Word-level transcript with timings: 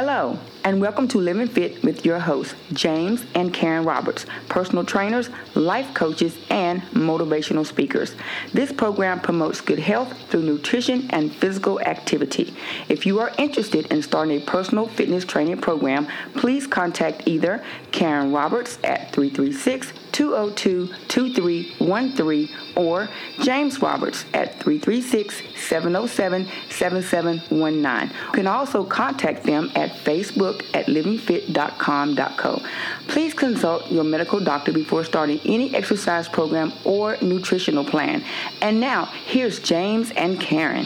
Hello, 0.00 0.32
and 0.64 0.80
welcome 0.80 1.08
to 1.08 1.18
Living 1.18 1.48
Fit 1.48 1.82
with 1.82 2.04
your 2.04 2.18
hosts, 2.18 2.54
James 2.72 3.24
and 3.34 3.52
Karen 3.52 3.84
Roberts, 3.84 4.26
personal 4.48 4.84
trainers, 4.84 5.30
life 5.54 5.92
coaches, 5.94 6.36
and 6.50 6.82
motivational 6.92 7.64
speakers. 7.64 8.14
This 8.52 8.70
program 8.70 9.20
promotes 9.20 9.60
good 9.60 9.78
health 9.78 10.12
through 10.28 10.42
nutrition 10.42 11.08
and 11.10 11.34
physical 11.34 11.80
activity. 11.80 12.54
If 12.88 13.06
you 13.06 13.20
are 13.20 13.32
interested 13.38 13.86
in 13.86 14.02
starting 14.02 14.42
a 14.42 14.44
personal 14.44 14.86
fitness 14.86 15.24
training 15.24 15.60
program, 15.60 16.06
please 16.34 16.66
contact 16.66 17.26
either 17.26 17.64
Karen 17.90 18.32
Roberts 18.32 18.78
at 18.84 19.12
336 19.12 19.92
202 20.12 20.88
2313 21.08 22.48
or 22.76 23.08
James 23.40 23.80
Roberts 23.80 24.24
at 24.34 24.60
336 24.60 25.42
707 25.56 26.46
7719. 26.68 28.16
You 28.26 28.32
can 28.32 28.46
also 28.46 28.84
contact 28.84 29.44
them 29.44 29.70
at 29.74 29.90
Facebook 29.90 30.49
at 30.74 30.86
livingfit.com.co. 30.86 32.62
Please 33.08 33.34
consult 33.34 33.90
your 33.90 34.04
medical 34.04 34.40
doctor 34.40 34.72
before 34.72 35.04
starting 35.04 35.40
any 35.44 35.74
exercise 35.74 36.28
program 36.28 36.72
or 36.84 37.16
nutritional 37.22 37.84
plan. 37.84 38.24
And 38.60 38.80
now, 38.80 39.06
here's 39.06 39.58
James 39.60 40.10
and 40.12 40.40
Karen. 40.40 40.84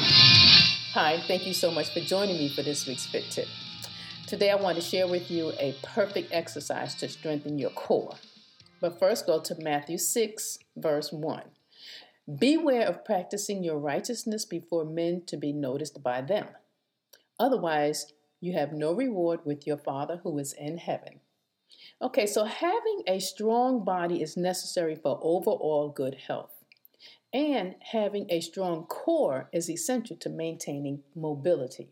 Hi, 0.93 1.21
thank 1.27 1.47
you 1.47 1.55
so 1.55 1.71
much 1.71 1.93
for 1.93 2.01
joining 2.01 2.37
me 2.37 2.49
for 2.49 2.63
this 2.63 2.87
week's 2.87 3.07
Fit 3.07 3.31
Tip. 3.31 3.49
Today, 4.27 4.51
I 4.51 4.55
want 4.55 4.77
to 4.77 4.83
share 4.83 5.07
with 5.07 5.31
you 5.31 5.53
a 5.59 5.75
perfect 5.83 6.33
exercise 6.33 6.95
to 6.97 7.09
strengthen 7.09 7.59
your 7.59 7.71
core. 7.71 8.15
But 8.81 8.99
first, 8.99 9.27
go 9.27 9.41
to 9.41 9.55
Matthew 9.61 9.99
6, 9.99 10.59
verse 10.77 11.13
1. 11.13 11.43
Beware 12.39 12.87
of 12.87 13.05
practicing 13.05 13.63
your 13.63 13.79
righteousness 13.79 14.45
before 14.45 14.85
men 14.85 15.23
to 15.27 15.37
be 15.37 15.53
noticed 15.53 16.03
by 16.03 16.23
them. 16.23 16.47
Otherwise, 17.39 18.13
you 18.41 18.53
have 18.53 18.73
no 18.73 18.93
reward 18.93 19.41
with 19.45 19.67
your 19.67 19.79
Father 19.79 20.21
who 20.23 20.39
is 20.39 20.53
in 20.53 20.79
heaven. 20.79 21.21
Okay, 22.03 22.27
so 22.27 22.45
having 22.45 23.03
a 23.07 23.19
strong 23.19 23.85
body 23.85 24.21
is 24.21 24.37
necessary 24.37 24.95
for 24.95 25.19
overall 25.23 25.89
good 25.89 26.15
health. 26.27 26.51
And 27.33 27.75
having 27.81 28.27
a 28.29 28.41
strong 28.41 28.85
core 28.85 29.49
is 29.53 29.69
essential 29.69 30.17
to 30.19 30.29
maintaining 30.29 31.03
mobility. 31.17 31.91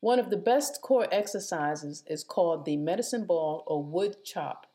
One 0.00 0.18
of 0.18 0.30
the 0.30 0.36
best 0.36 0.80
core 0.82 1.06
exercises 1.12 2.02
is 2.06 2.24
called 2.24 2.64
the 2.64 2.76
medicine 2.76 3.26
ball 3.26 3.64
or 3.66 3.82
wood 3.82 4.24
chop. 4.24 4.66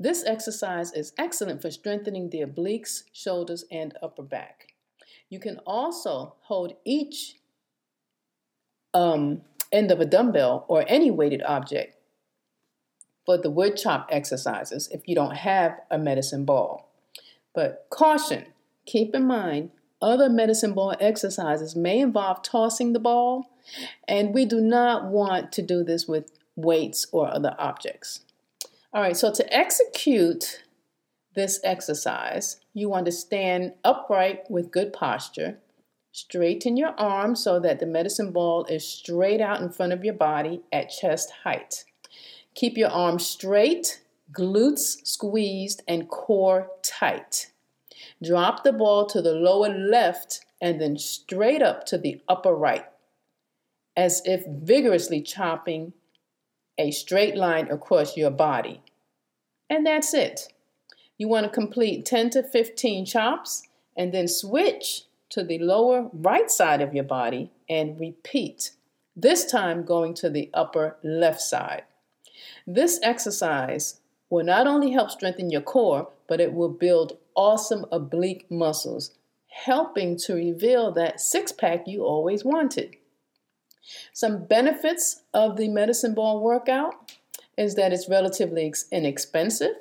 This 0.00 0.24
exercise 0.24 0.92
is 0.92 1.12
excellent 1.18 1.60
for 1.60 1.70
strengthening 1.70 2.30
the 2.30 2.40
obliques, 2.40 3.02
shoulders, 3.12 3.64
and 3.70 3.96
upper 4.00 4.22
back. 4.22 4.74
You 5.28 5.40
can 5.40 5.58
also 5.66 6.36
hold 6.42 6.74
each 6.84 7.36
um, 8.94 9.42
end 9.72 9.90
of 9.90 10.00
a 10.00 10.06
dumbbell 10.06 10.64
or 10.68 10.84
any 10.88 11.10
weighted 11.10 11.42
object 11.42 11.96
for 13.24 13.36
the 13.36 13.50
wood 13.50 13.76
chop 13.76 14.08
exercises 14.10 14.88
if 14.92 15.06
you 15.06 15.14
don't 15.14 15.36
have 15.36 15.78
a 15.90 15.98
medicine 15.98 16.44
ball. 16.44 16.90
But 17.54 17.86
caution, 17.90 18.46
keep 18.86 19.14
in 19.14 19.26
mind 19.26 19.70
other 20.00 20.28
medicine 20.28 20.74
ball 20.74 20.94
exercises 21.00 21.74
may 21.74 21.98
involve 21.98 22.42
tossing 22.42 22.92
the 22.92 23.00
ball, 23.00 23.50
and 24.06 24.32
we 24.32 24.44
do 24.44 24.60
not 24.60 25.06
want 25.06 25.52
to 25.52 25.62
do 25.62 25.82
this 25.82 26.06
with 26.06 26.30
weights 26.56 27.06
or 27.12 27.28
other 27.28 27.54
objects. 27.58 28.20
All 28.92 29.02
right, 29.02 29.16
so 29.16 29.32
to 29.32 29.54
execute 29.54 30.62
this 31.34 31.60
exercise, 31.62 32.60
you 32.72 32.88
want 32.88 33.06
to 33.06 33.12
stand 33.12 33.74
upright 33.84 34.50
with 34.50 34.70
good 34.70 34.92
posture. 34.92 35.58
Straighten 36.20 36.76
your 36.76 36.98
arms 36.98 37.44
so 37.44 37.60
that 37.60 37.78
the 37.78 37.86
medicine 37.86 38.32
ball 38.32 38.64
is 38.64 38.84
straight 38.84 39.40
out 39.40 39.60
in 39.60 39.70
front 39.70 39.92
of 39.92 40.04
your 40.04 40.14
body 40.14 40.62
at 40.72 40.90
chest 40.90 41.30
height. 41.44 41.84
Keep 42.56 42.76
your 42.76 42.90
arms 42.90 43.24
straight, 43.24 44.02
glutes 44.32 45.06
squeezed, 45.06 45.80
and 45.86 46.08
core 46.08 46.72
tight. 46.82 47.52
Drop 48.20 48.64
the 48.64 48.72
ball 48.72 49.06
to 49.06 49.22
the 49.22 49.32
lower 49.32 49.68
left 49.68 50.44
and 50.60 50.80
then 50.80 50.98
straight 50.98 51.62
up 51.62 51.86
to 51.86 51.96
the 51.96 52.20
upper 52.28 52.52
right, 52.52 52.86
as 53.96 54.20
if 54.24 54.44
vigorously 54.44 55.22
chopping 55.22 55.92
a 56.78 56.90
straight 56.90 57.36
line 57.36 57.70
across 57.70 58.16
your 58.16 58.32
body. 58.32 58.82
And 59.70 59.86
that's 59.86 60.12
it. 60.14 60.52
You 61.16 61.28
want 61.28 61.44
to 61.44 61.50
complete 61.50 62.04
10 62.04 62.30
to 62.30 62.42
15 62.42 63.06
chops 63.06 63.68
and 63.96 64.12
then 64.12 64.26
switch 64.26 65.04
to 65.30 65.44
the 65.44 65.58
lower 65.58 66.08
right 66.12 66.50
side 66.50 66.80
of 66.80 66.94
your 66.94 67.04
body 67.04 67.50
and 67.68 67.98
repeat, 68.00 68.72
this 69.14 69.44
time 69.44 69.84
going 69.84 70.14
to 70.14 70.30
the 70.30 70.50
upper 70.54 70.96
left 71.02 71.40
side. 71.40 71.82
This 72.66 73.00
exercise 73.02 74.00
will 74.30 74.44
not 74.44 74.66
only 74.66 74.92
help 74.92 75.10
strengthen 75.10 75.50
your 75.50 75.60
core, 75.60 76.08
but 76.28 76.40
it 76.40 76.52
will 76.52 76.68
build 76.68 77.18
awesome 77.34 77.86
oblique 77.90 78.50
muscles, 78.50 79.12
helping 79.64 80.16
to 80.18 80.34
reveal 80.34 80.92
that 80.92 81.20
six 81.20 81.52
pack 81.52 81.86
you 81.86 82.04
always 82.04 82.44
wanted. 82.44 82.96
Some 84.12 84.44
benefits 84.44 85.22
of 85.32 85.56
the 85.56 85.68
medicine 85.68 86.14
ball 86.14 86.40
workout 86.40 87.12
is 87.56 87.74
that 87.74 87.92
it's 87.92 88.08
relatively 88.08 88.72
inexpensive, 88.92 89.76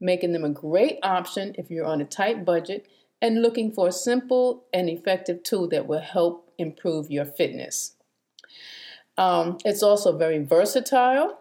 making 0.00 0.32
them 0.32 0.44
a 0.44 0.50
great 0.50 0.98
option 1.02 1.54
if 1.56 1.70
you're 1.70 1.86
on 1.86 2.00
a 2.00 2.04
tight 2.04 2.44
budget 2.44 2.86
and 3.20 3.42
looking 3.42 3.72
for 3.72 3.88
a 3.88 3.92
simple 3.92 4.64
and 4.72 4.88
effective 4.88 5.42
tool 5.42 5.68
that 5.68 5.86
will 5.86 6.00
help 6.00 6.52
improve 6.58 7.10
your 7.10 7.24
fitness. 7.24 7.96
Um, 9.16 9.58
it's 9.64 9.82
also 9.82 10.16
very 10.16 10.44
versatile. 10.44 11.38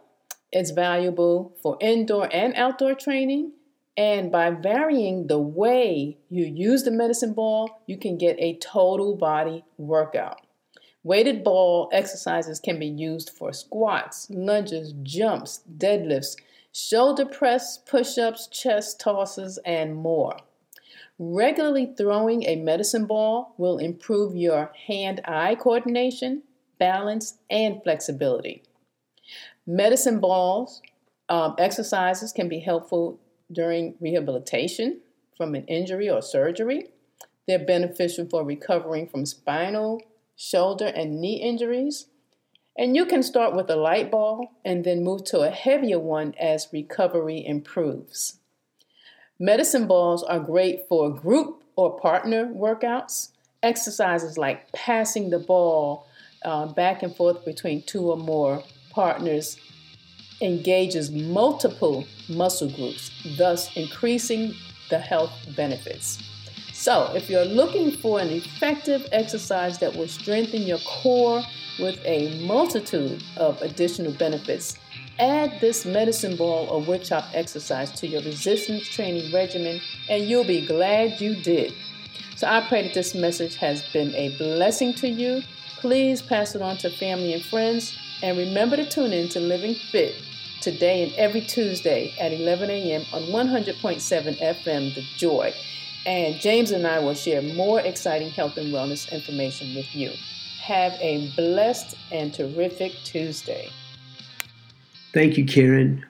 It's 0.52 0.72
valuable 0.72 1.56
for 1.62 1.78
indoor 1.82 2.30
and 2.34 2.54
outdoor 2.56 2.94
training. 2.94 3.54
And 3.96 4.32
by 4.32 4.50
varying 4.52 5.28
the 5.28 5.40
way 5.40 6.18
you 6.30 6.46
use 6.46 6.84
the 6.84 6.92
medicine 6.92 7.34
ball, 7.34 7.82
you 7.86 7.98
can 7.98 8.18
get 8.18 8.38
a 8.40 8.58
total 8.58 9.16
body 9.16 9.64
workout. 9.78 10.42
Weighted 11.04 11.44
ball 11.44 11.90
exercises 11.92 12.60
can 12.60 12.80
be 12.80 12.88
used 12.88 13.30
for 13.30 13.52
squats, 13.52 14.28
lunges, 14.30 14.94
jumps, 15.04 15.62
deadlifts, 15.78 16.38
shoulder 16.72 17.26
press, 17.26 17.78
push 17.78 18.18
ups, 18.18 18.48
chest 18.48 19.00
tosses, 19.00 19.60
and 19.66 19.96
more. 19.96 20.38
Regularly 21.26 21.94
throwing 21.98 22.44
a 22.44 22.58
medicine 22.58 23.06
ball 23.06 23.54
will 23.58 23.78
improve 23.78 24.36
your 24.36 24.74
hand 24.88 25.22
eye 25.24 25.56
coordination, 25.56 26.44
balance, 26.80 27.38
and 27.50 27.82
flexibility. 27.82 28.64
Medicine 29.66 30.20
balls 30.20 30.82
um, 31.30 31.56
exercises 31.58 32.34
can 32.34 32.50
be 32.50 32.60
helpful 32.60 33.22
during 33.50 33.96
rehabilitation 34.02 35.00
from 35.38 35.56
an 35.56 35.64
injury 35.68 36.10
or 36.10 36.22
surgery. 36.22 36.90
They're 37.48 37.66
beneficial 37.66 38.28
for 38.30 38.44
recovering 38.44 39.08
from 39.08 39.26
spinal, 39.26 40.02
shoulder, 40.36 40.88
and 40.88 41.22
knee 41.22 41.42
injuries. 41.42 42.08
And 42.78 42.98
you 42.98 43.06
can 43.06 43.24
start 43.24 43.56
with 43.56 43.70
a 43.70 43.78
light 43.78 44.12
ball 44.12 44.52
and 44.66 44.84
then 44.84 45.06
move 45.06 45.24
to 45.26 45.40
a 45.40 45.52
heavier 45.52 46.00
one 46.00 46.34
as 46.38 46.68
recovery 46.74 47.46
improves. 47.46 48.40
Medicine 49.40 49.88
balls 49.88 50.22
are 50.24 50.40
great 50.40 50.88
for 50.88 51.10
group 51.10 51.64
or 51.76 52.00
partner 52.00 52.46
workouts. 52.54 53.30
Exercises 53.64 54.38
like 54.38 54.72
passing 54.74 55.30
the 55.32 55.40
ball 55.40 56.08
uh, 56.46 56.68
back 56.68 57.02
and 57.02 57.16
forth 57.16 57.44
between 57.44 57.82
two 57.84 58.12
or 58.12 58.18
more 58.18 58.62
partners 58.92 59.58
engages 60.42 61.10
multiple 61.10 62.06
muscle 62.30 62.70
groups, 62.70 63.10
thus 63.38 63.76
increasing 63.76 64.54
the 64.90 65.00
health 65.00 65.32
benefits. 65.56 66.22
So, 66.74 67.12
if 67.16 67.30
you're 67.30 67.46
looking 67.46 67.92
for 67.92 68.20
an 68.20 68.30
effective 68.30 69.08
exercise 69.12 69.80
that 69.80 69.96
will 69.96 70.08
strengthen 70.08 70.64
your 70.64 70.80
core 70.80 71.42
with 71.80 72.00
a 72.06 72.40
multitude 72.46 73.24
of 73.38 73.62
additional 73.62 74.12
benefits, 74.12 74.78
add 75.20 75.60
this 75.62 75.86
medicine 75.86 76.36
ball 76.36 76.68
or 76.68 76.82
wood 76.82 77.04
chop 77.04 77.26
exercise 77.34 77.92
to 78.00 78.08
your 78.08 78.22
resistance 78.22 78.88
training 78.88 79.32
regimen, 79.34 79.82
and 80.10 80.24
you'll 80.26 80.44
be 80.44 80.66
glad 80.66 81.22
you 81.22 81.36
did. 81.36 81.74
So, 82.36 82.48
I 82.48 82.68
pray 82.68 82.84
that 82.84 82.94
this 82.94 83.14
message 83.14 83.56
has 83.58 83.84
been 83.94 84.14
a 84.16 84.36
blessing 84.38 84.94
to 84.96 85.08
you. 85.08 85.42
Please 85.78 86.22
pass 86.22 86.56
it 86.56 86.62
on 86.62 86.78
to 86.78 86.90
family 86.90 87.34
and 87.34 87.44
friends, 87.44 87.98
and 88.22 88.38
remember 88.38 88.76
to 88.76 88.90
tune 88.90 89.14
in 89.14 89.30
to 89.30 89.40
Living 89.40 89.76
Fit 89.76 90.16
today 90.62 91.04
and 91.04 91.14
every 91.16 91.42
Tuesday 91.42 92.16
at 92.20 92.32
11 92.32 92.70
a.m. 92.70 93.04
on 93.12 93.24
100.7 93.24 94.40
FM 94.40 94.96
The 94.96 95.04
Joy. 95.18 95.54
And 96.06 96.36
James 96.36 96.72
and 96.72 96.88
I 96.88 97.00
will 97.00 97.14
share 97.14 97.42
more 97.42 97.82
exciting 97.82 98.30
health 98.30 98.58
and 98.58 98.74
wellness 98.74 99.12
information 99.12 99.76
with 99.76 99.94
you. 99.94 100.12
Have 100.62 100.94
a 101.02 101.30
blessed 101.36 101.96
and 102.12 102.34
terrific 102.34 102.94
Tuesday. 103.04 103.70
Thank 105.14 105.38
you, 105.38 105.46
Karen. 105.46 106.06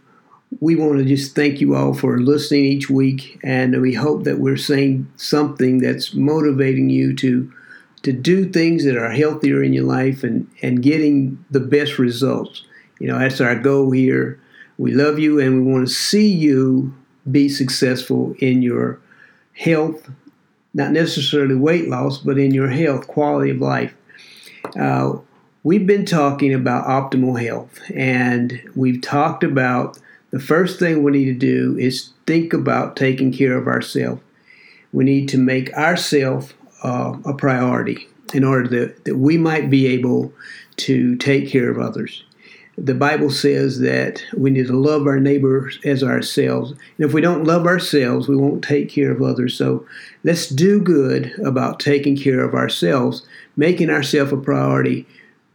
We 0.60 0.76
want 0.76 1.00
to 1.00 1.06
just 1.06 1.36
thank 1.36 1.60
you 1.60 1.76
all 1.76 1.94
for 1.94 2.20
listening 2.20 2.66
each 2.66 2.90
week, 2.90 3.40
and 3.44 3.82
we 3.82 3.94
hope 3.94 4.24
that 4.24 4.40
we're 4.40 4.58
saying 4.58 5.12
something 5.18 5.80
that's 5.80 6.14
motivating 6.14 6.90
you 6.90 7.16
to 7.18 7.52
to 8.04 8.12
do 8.14 8.46
things 8.50 8.84
that 8.84 8.98
are 8.98 9.12
healthier 9.12 9.64
in 9.64 9.74
your 9.74 9.86
life 9.86 10.24
and, 10.24 10.46
and 10.62 10.84
getting 10.84 11.44
the 11.52 11.60
best 11.62 11.98
results. 11.98 12.64
You 13.00 13.08
know, 13.08 13.18
that's 13.18 13.40
our 13.40 13.56
goal 13.56 13.92
here. 13.92 14.40
We 14.78 14.92
love 14.92 15.20
you 15.20 15.40
and 15.40 15.66
we 15.66 15.72
want 15.72 15.88
to 15.88 15.94
see 15.94 16.28
you 16.28 16.94
be 17.32 17.48
successful 17.48 18.36
in 18.40 18.62
your 18.62 19.00
health, 19.54 20.12
not 20.74 20.92
necessarily 20.92 21.56
weight 21.56 21.88
loss, 21.88 22.18
but 22.18 22.38
in 22.38 22.54
your 22.54 22.70
health, 22.70 23.08
quality 23.08 23.52
of 23.52 23.62
life. 23.62 23.94
Uh, 24.78 25.14
we've 25.64 25.88
been 25.88 26.06
talking 26.06 26.54
about 26.54 26.86
optimal 26.86 27.42
health, 27.42 27.80
and 27.94 28.62
we've 28.76 29.02
talked 29.02 29.44
about 29.44 29.98
the 30.32 30.40
first 30.40 30.80
thing 30.80 31.04
we 31.04 31.12
need 31.12 31.26
to 31.26 31.34
do 31.34 31.78
is 31.78 32.10
think 32.28 32.54
about 32.54 32.96
taking 32.96 33.32
care 33.32 33.58
of 33.58 33.68
ourselves. 33.68 34.22
We 34.92 35.04
need 35.04 35.30
to 35.30 35.38
make 35.38 35.74
ourselves 35.74 36.54
uh, 36.84 37.18
a 37.26 37.34
priority 37.34 38.08
in 38.34 38.44
order 38.44 38.68
that, 38.68 39.06
that 39.06 39.18
we 39.18 39.38
might 39.38 39.70
be 39.70 39.88
able 39.88 40.34
to 40.76 41.16
take 41.18 41.50
care 41.50 41.70
of 41.70 41.80
others. 41.80 42.24
The 42.76 42.96
Bible 42.96 43.30
says 43.30 43.80
that 43.82 44.24
we 44.36 44.50
need 44.50 44.66
to 44.66 44.74
love 44.74 45.06
our 45.06 45.20
neighbors 45.20 45.80
as 45.86 46.04
ourselves. 46.04 46.72
And 46.72 47.08
if 47.08 47.14
we 47.14 47.22
don't 47.22 47.44
love 47.44 47.68
ourselves, 47.68 48.28
we 48.28 48.36
won't 48.36 48.64
take 48.64 48.90
care 48.90 49.12
of 49.12 49.22
others. 49.22 49.56
So 49.56 49.86
let's 50.24 50.48
do 50.48 50.82
good 50.82 51.32
about 51.46 51.80
taking 51.80 52.18
care 52.18 52.44
of 52.44 52.56
ourselves, 52.56 53.28
making 53.56 53.92
ourselves 53.92 54.34
a 54.34 54.38
priority, 54.38 55.06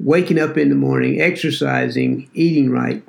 waking 0.01 0.39
up 0.39 0.57
in 0.57 0.69
the 0.69 0.75
morning, 0.75 1.21
exercising, 1.21 2.31
eating 2.35 2.71
right. 2.71 3.03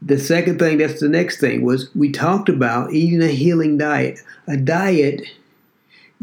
The 0.00 0.18
second 0.18 0.58
thing, 0.58 0.78
that's 0.78 1.00
the 1.00 1.08
next 1.08 1.38
thing, 1.38 1.62
was 1.62 1.94
we 1.94 2.10
talked 2.10 2.48
about 2.48 2.92
eating 2.92 3.22
a 3.22 3.28
healing 3.28 3.78
diet, 3.78 4.20
a 4.46 4.56
diet 4.56 5.22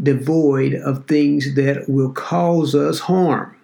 devoid 0.01 0.73
of 0.73 1.05
things 1.05 1.55
that 1.55 1.87
will 1.87 2.11
cause 2.11 2.73
us 2.73 2.99
harm. 2.99 3.55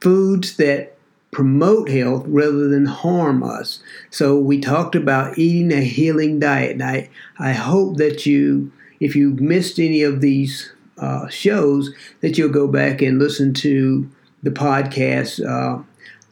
Foods 0.00 0.56
that 0.56 0.96
promote 1.30 1.88
health 1.88 2.24
rather 2.26 2.68
than 2.68 2.84
harm 2.84 3.42
us. 3.42 3.82
So 4.10 4.38
we 4.38 4.60
talked 4.60 4.94
about 4.94 5.38
eating 5.38 5.72
a 5.72 5.80
healing 5.80 6.38
diet. 6.38 6.72
And 6.72 6.82
I, 6.82 7.08
I 7.38 7.52
hope 7.52 7.96
that 7.96 8.26
you, 8.26 8.70
if 9.00 9.16
you 9.16 9.30
missed 9.30 9.78
any 9.78 10.02
of 10.02 10.20
these 10.20 10.70
uh, 10.98 11.28
shows, 11.28 11.94
that 12.20 12.36
you'll 12.36 12.50
go 12.50 12.68
back 12.68 13.00
and 13.00 13.18
listen 13.18 13.54
to 13.54 14.10
the 14.42 14.50
podcast. 14.50 15.44
Uh, 15.44 15.82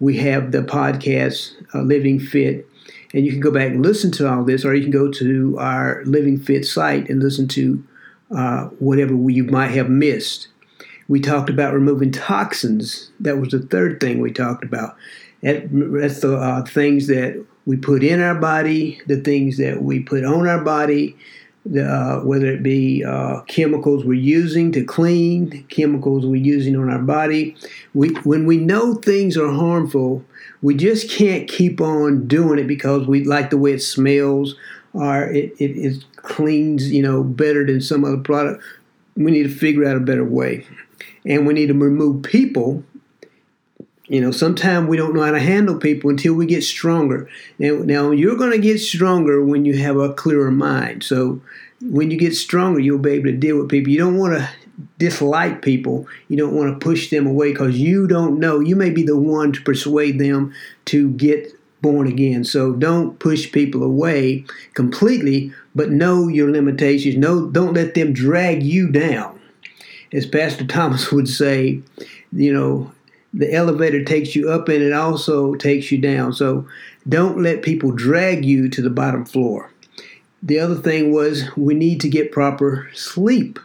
we 0.00 0.16
have 0.18 0.52
the 0.52 0.62
podcast 0.62 1.54
uh, 1.74 1.82
Living 1.82 2.18
Fit, 2.18 2.66
and 3.12 3.24
you 3.24 3.32
can 3.32 3.40
go 3.40 3.50
back 3.50 3.70
and 3.70 3.84
listen 3.84 4.10
to 4.12 4.28
all 4.28 4.44
this, 4.44 4.64
or 4.64 4.74
you 4.74 4.82
can 4.82 4.90
go 4.90 5.10
to 5.12 5.58
our 5.58 6.02
Living 6.04 6.38
Fit 6.38 6.64
site 6.64 7.08
and 7.08 7.22
listen 7.22 7.48
to 7.48 7.84
uh, 8.34 8.64
whatever 8.78 9.14
you 9.30 9.44
might 9.44 9.70
have 9.72 9.90
missed. 9.90 10.48
We 11.08 11.20
talked 11.20 11.50
about 11.50 11.74
removing 11.74 12.12
toxins. 12.12 13.10
That 13.18 13.38
was 13.38 13.50
the 13.50 13.58
third 13.60 14.00
thing 14.00 14.20
we 14.20 14.32
talked 14.32 14.64
about. 14.64 14.96
That, 15.42 15.68
that's 15.70 16.20
the 16.20 16.36
uh, 16.36 16.64
things 16.64 17.08
that 17.08 17.44
we 17.66 17.76
put 17.76 18.02
in 18.02 18.20
our 18.20 18.34
body, 18.34 19.00
the 19.06 19.20
things 19.20 19.56
that 19.58 19.82
we 19.82 20.00
put 20.00 20.24
on 20.24 20.46
our 20.46 20.62
body, 20.62 21.16
uh, 21.66 22.20
whether 22.20 22.46
it 22.46 22.62
be 22.62 23.04
uh, 23.04 23.42
chemicals 23.42 24.04
we're 24.04 24.14
using 24.14 24.72
to 24.72 24.84
clean, 24.84 25.64
chemicals 25.68 26.24
we're 26.24 26.36
using 26.36 26.74
on 26.76 26.90
our 26.90 26.98
body. 26.98 27.56
We, 27.94 28.08
when 28.24 28.46
we 28.46 28.56
know 28.56 28.94
things 28.94 29.36
are 29.36 29.52
harmful, 29.52 30.24
we 30.62 30.74
just 30.74 31.10
can't 31.10 31.48
keep 31.48 31.80
on 31.80 32.26
doing 32.26 32.58
it 32.58 32.66
because 32.66 33.06
we 33.06 33.24
like 33.24 33.50
the 33.50 33.58
way 33.58 33.72
it 33.72 33.80
smells 33.80 34.56
or 34.94 35.24
it, 35.24 35.52
it, 35.58 35.76
it 35.76 36.04
cleans, 36.16 36.90
you 36.90 37.02
know, 37.02 37.22
better 37.22 37.64
than 37.66 37.80
some 37.80 38.04
other 38.04 38.18
product. 38.18 38.62
We 39.16 39.30
need 39.30 39.44
to 39.44 39.54
figure 39.54 39.84
out 39.84 39.96
a 39.96 40.00
better 40.00 40.24
way. 40.24 40.66
And 41.26 41.46
we 41.46 41.52
need 41.54 41.66
to 41.66 41.74
remove 41.74 42.22
people 42.22 42.82
you 44.10 44.20
know, 44.20 44.32
sometimes 44.32 44.88
we 44.88 44.96
don't 44.96 45.14
know 45.14 45.22
how 45.22 45.30
to 45.30 45.38
handle 45.38 45.76
people 45.76 46.10
until 46.10 46.34
we 46.34 46.44
get 46.44 46.64
stronger. 46.64 47.28
Now, 47.60 47.76
now 47.76 48.10
you're 48.10 48.36
going 48.36 48.50
to 48.50 48.58
get 48.58 48.80
stronger 48.80 49.44
when 49.44 49.64
you 49.64 49.78
have 49.78 49.96
a 49.96 50.12
clearer 50.12 50.50
mind. 50.50 51.04
So 51.04 51.40
when 51.80 52.10
you 52.10 52.18
get 52.18 52.34
stronger, 52.34 52.80
you'll 52.80 52.98
be 52.98 53.12
able 53.12 53.26
to 53.26 53.36
deal 53.36 53.58
with 53.58 53.68
people. 53.68 53.92
You 53.92 54.00
don't 54.00 54.18
want 54.18 54.36
to 54.36 54.50
dislike 54.98 55.62
people. 55.62 56.08
You 56.26 56.36
don't 56.36 56.56
want 56.56 56.72
to 56.72 56.84
push 56.84 57.08
them 57.10 57.24
away 57.24 57.52
because 57.52 57.78
you 57.78 58.08
don't 58.08 58.40
know. 58.40 58.58
You 58.58 58.74
may 58.74 58.90
be 58.90 59.04
the 59.04 59.16
one 59.16 59.52
to 59.52 59.62
persuade 59.62 60.18
them 60.18 60.52
to 60.86 61.10
get 61.10 61.52
born 61.80 62.08
again. 62.08 62.42
So 62.42 62.72
don't 62.72 63.16
push 63.20 63.52
people 63.52 63.84
away 63.84 64.44
completely, 64.74 65.52
but 65.72 65.92
know 65.92 66.26
your 66.26 66.50
limitations. 66.50 67.16
No, 67.16 67.46
don't 67.46 67.74
let 67.74 67.94
them 67.94 68.12
drag 68.12 68.64
you 68.64 68.90
down. 68.90 69.40
As 70.12 70.26
Pastor 70.26 70.66
Thomas 70.66 71.12
would 71.12 71.28
say, 71.28 71.80
you 72.32 72.52
know, 72.52 72.90
the 73.32 73.52
elevator 73.52 74.04
takes 74.04 74.34
you 74.34 74.50
up 74.50 74.68
and 74.68 74.82
it 74.82 74.92
also 74.92 75.54
takes 75.54 75.92
you 75.92 75.98
down. 75.98 76.32
So 76.32 76.66
don't 77.08 77.42
let 77.42 77.62
people 77.62 77.92
drag 77.92 78.44
you 78.44 78.68
to 78.68 78.82
the 78.82 78.90
bottom 78.90 79.24
floor. 79.24 79.72
The 80.42 80.58
other 80.58 80.76
thing 80.76 81.12
was 81.12 81.44
we 81.56 81.74
need 81.74 82.00
to 82.00 82.08
get 82.08 82.32
proper 82.32 82.90
sleep. 82.94 83.58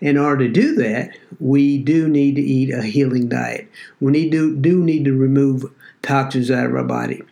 In 0.00 0.18
order 0.18 0.46
to 0.46 0.52
do 0.52 0.74
that, 0.76 1.16
we 1.38 1.78
do 1.78 2.08
need 2.08 2.34
to 2.36 2.42
eat 2.42 2.72
a 2.72 2.82
healing 2.82 3.28
diet. 3.28 3.68
We 4.00 4.12
need 4.12 4.32
to 4.32 4.56
do 4.56 4.82
need 4.82 5.04
to 5.04 5.16
remove 5.16 5.72
toxins 6.02 6.50
out 6.50 6.66
of 6.66 6.74
our 6.74 6.84
body. 6.84 7.22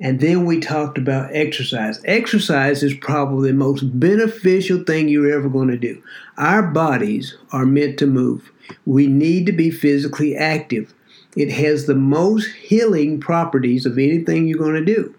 And 0.00 0.20
then 0.20 0.44
we 0.44 0.58
talked 0.58 0.98
about 0.98 1.34
exercise. 1.34 2.00
Exercise 2.04 2.82
is 2.82 2.94
probably 2.94 3.50
the 3.50 3.56
most 3.56 3.82
beneficial 3.98 4.82
thing 4.82 5.08
you're 5.08 5.32
ever 5.32 5.48
going 5.48 5.68
to 5.68 5.76
do. 5.76 6.02
Our 6.36 6.62
bodies 6.62 7.36
are 7.52 7.64
meant 7.64 7.98
to 8.00 8.06
move. 8.06 8.51
We 8.86 9.06
need 9.06 9.46
to 9.46 9.52
be 9.52 9.70
physically 9.70 10.36
active. 10.36 10.94
It 11.36 11.50
has 11.50 11.86
the 11.86 11.94
most 11.94 12.46
healing 12.52 13.20
properties 13.20 13.86
of 13.86 13.98
anything 13.98 14.46
you're 14.46 14.58
going 14.58 14.84
to 14.84 14.94
do. 14.94 15.14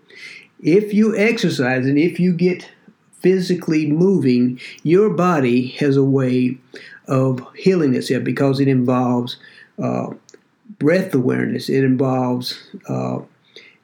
If 0.62 0.94
you 0.94 1.16
exercise 1.18 1.86
and 1.86 1.98
if 1.98 2.20
you 2.20 2.34
get 2.34 2.70
physically 3.20 3.90
moving, 3.90 4.60
your 4.84 5.10
body 5.10 5.68
has 5.80 5.98
a 5.98 6.04
way 6.04 6.58
of 7.08 7.46
healing 7.56 7.96
itself 7.96 8.24
because 8.24 8.60
it 8.60 8.68
involves 8.68 9.38
uh, 9.82 10.08
breath 10.80 11.14
awareness, 11.14 11.70
it 11.70 11.84
involves 11.84 12.70
uh, 12.88 13.20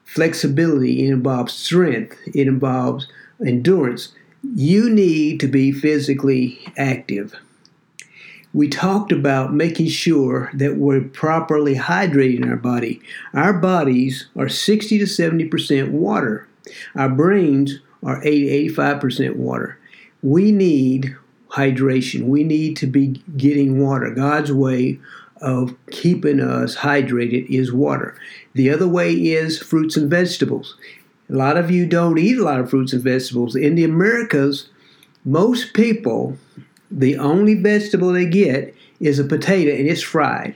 flexibility, 0.03 1.06
it 1.06 1.11
involves 1.11 1.53
strength, 1.53 2.17
it 2.27 2.47
involves 2.47 3.07
endurance. 3.45 4.13
You 4.56 4.89
need 4.89 5.39
to 5.41 5.47
be 5.47 5.71
physically 5.71 6.59
active 6.78 7.35
we 8.53 8.68
talked 8.68 9.11
about 9.11 9.53
making 9.53 9.87
sure 9.87 10.49
that 10.53 10.77
we're 10.77 11.01
properly 11.01 11.75
hydrating 11.75 12.47
our 12.47 12.56
body. 12.56 13.01
Our 13.33 13.53
bodies 13.53 14.27
are 14.35 14.49
60 14.49 14.97
to 14.97 15.06
70% 15.06 15.91
water. 15.91 16.47
Our 16.95 17.09
brains 17.09 17.79
are 18.03 18.21
80 18.23 18.73
85% 18.73 19.35
water. 19.35 19.77
We 20.23 20.51
need 20.51 21.15
hydration. 21.49 22.23
We 22.23 22.44
need 22.44 22.75
to 22.77 22.87
be 22.87 23.23
getting 23.37 23.83
water. 23.83 24.11
God's 24.11 24.51
way 24.51 24.99
of 25.41 25.75
keeping 25.91 26.39
us 26.39 26.77
hydrated 26.77 27.47
is 27.49 27.71
water. 27.71 28.15
The 28.53 28.69
other 28.69 28.87
way 28.87 29.13
is 29.13 29.59
fruits 29.59 29.95
and 29.95 30.09
vegetables. 30.09 30.75
A 31.29 31.33
lot 31.33 31.57
of 31.57 31.71
you 31.71 31.85
don't 31.85 32.18
eat 32.18 32.37
a 32.37 32.44
lot 32.44 32.59
of 32.59 32.69
fruits 32.69 32.94
and 32.94 33.03
vegetables. 33.03 33.56
In 33.56 33.75
the 33.75 33.83
Americas, 33.83 34.69
most 35.23 35.73
people 35.73 36.37
the 36.91 37.17
only 37.17 37.55
vegetable 37.55 38.13
they 38.13 38.25
get 38.25 38.75
is 38.99 39.19
a 39.19 39.23
potato 39.23 39.71
and 39.71 39.87
it's 39.87 40.01
fried. 40.01 40.55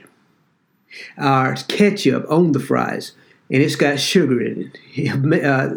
Or 1.18 1.56
ketchup 1.68 2.26
on 2.30 2.52
the 2.52 2.60
fries 2.60 3.12
and 3.50 3.62
it's 3.62 3.76
got 3.76 4.00
sugar 4.00 4.40
in 4.40 4.72
it. 4.96 5.44
Uh, 5.44 5.76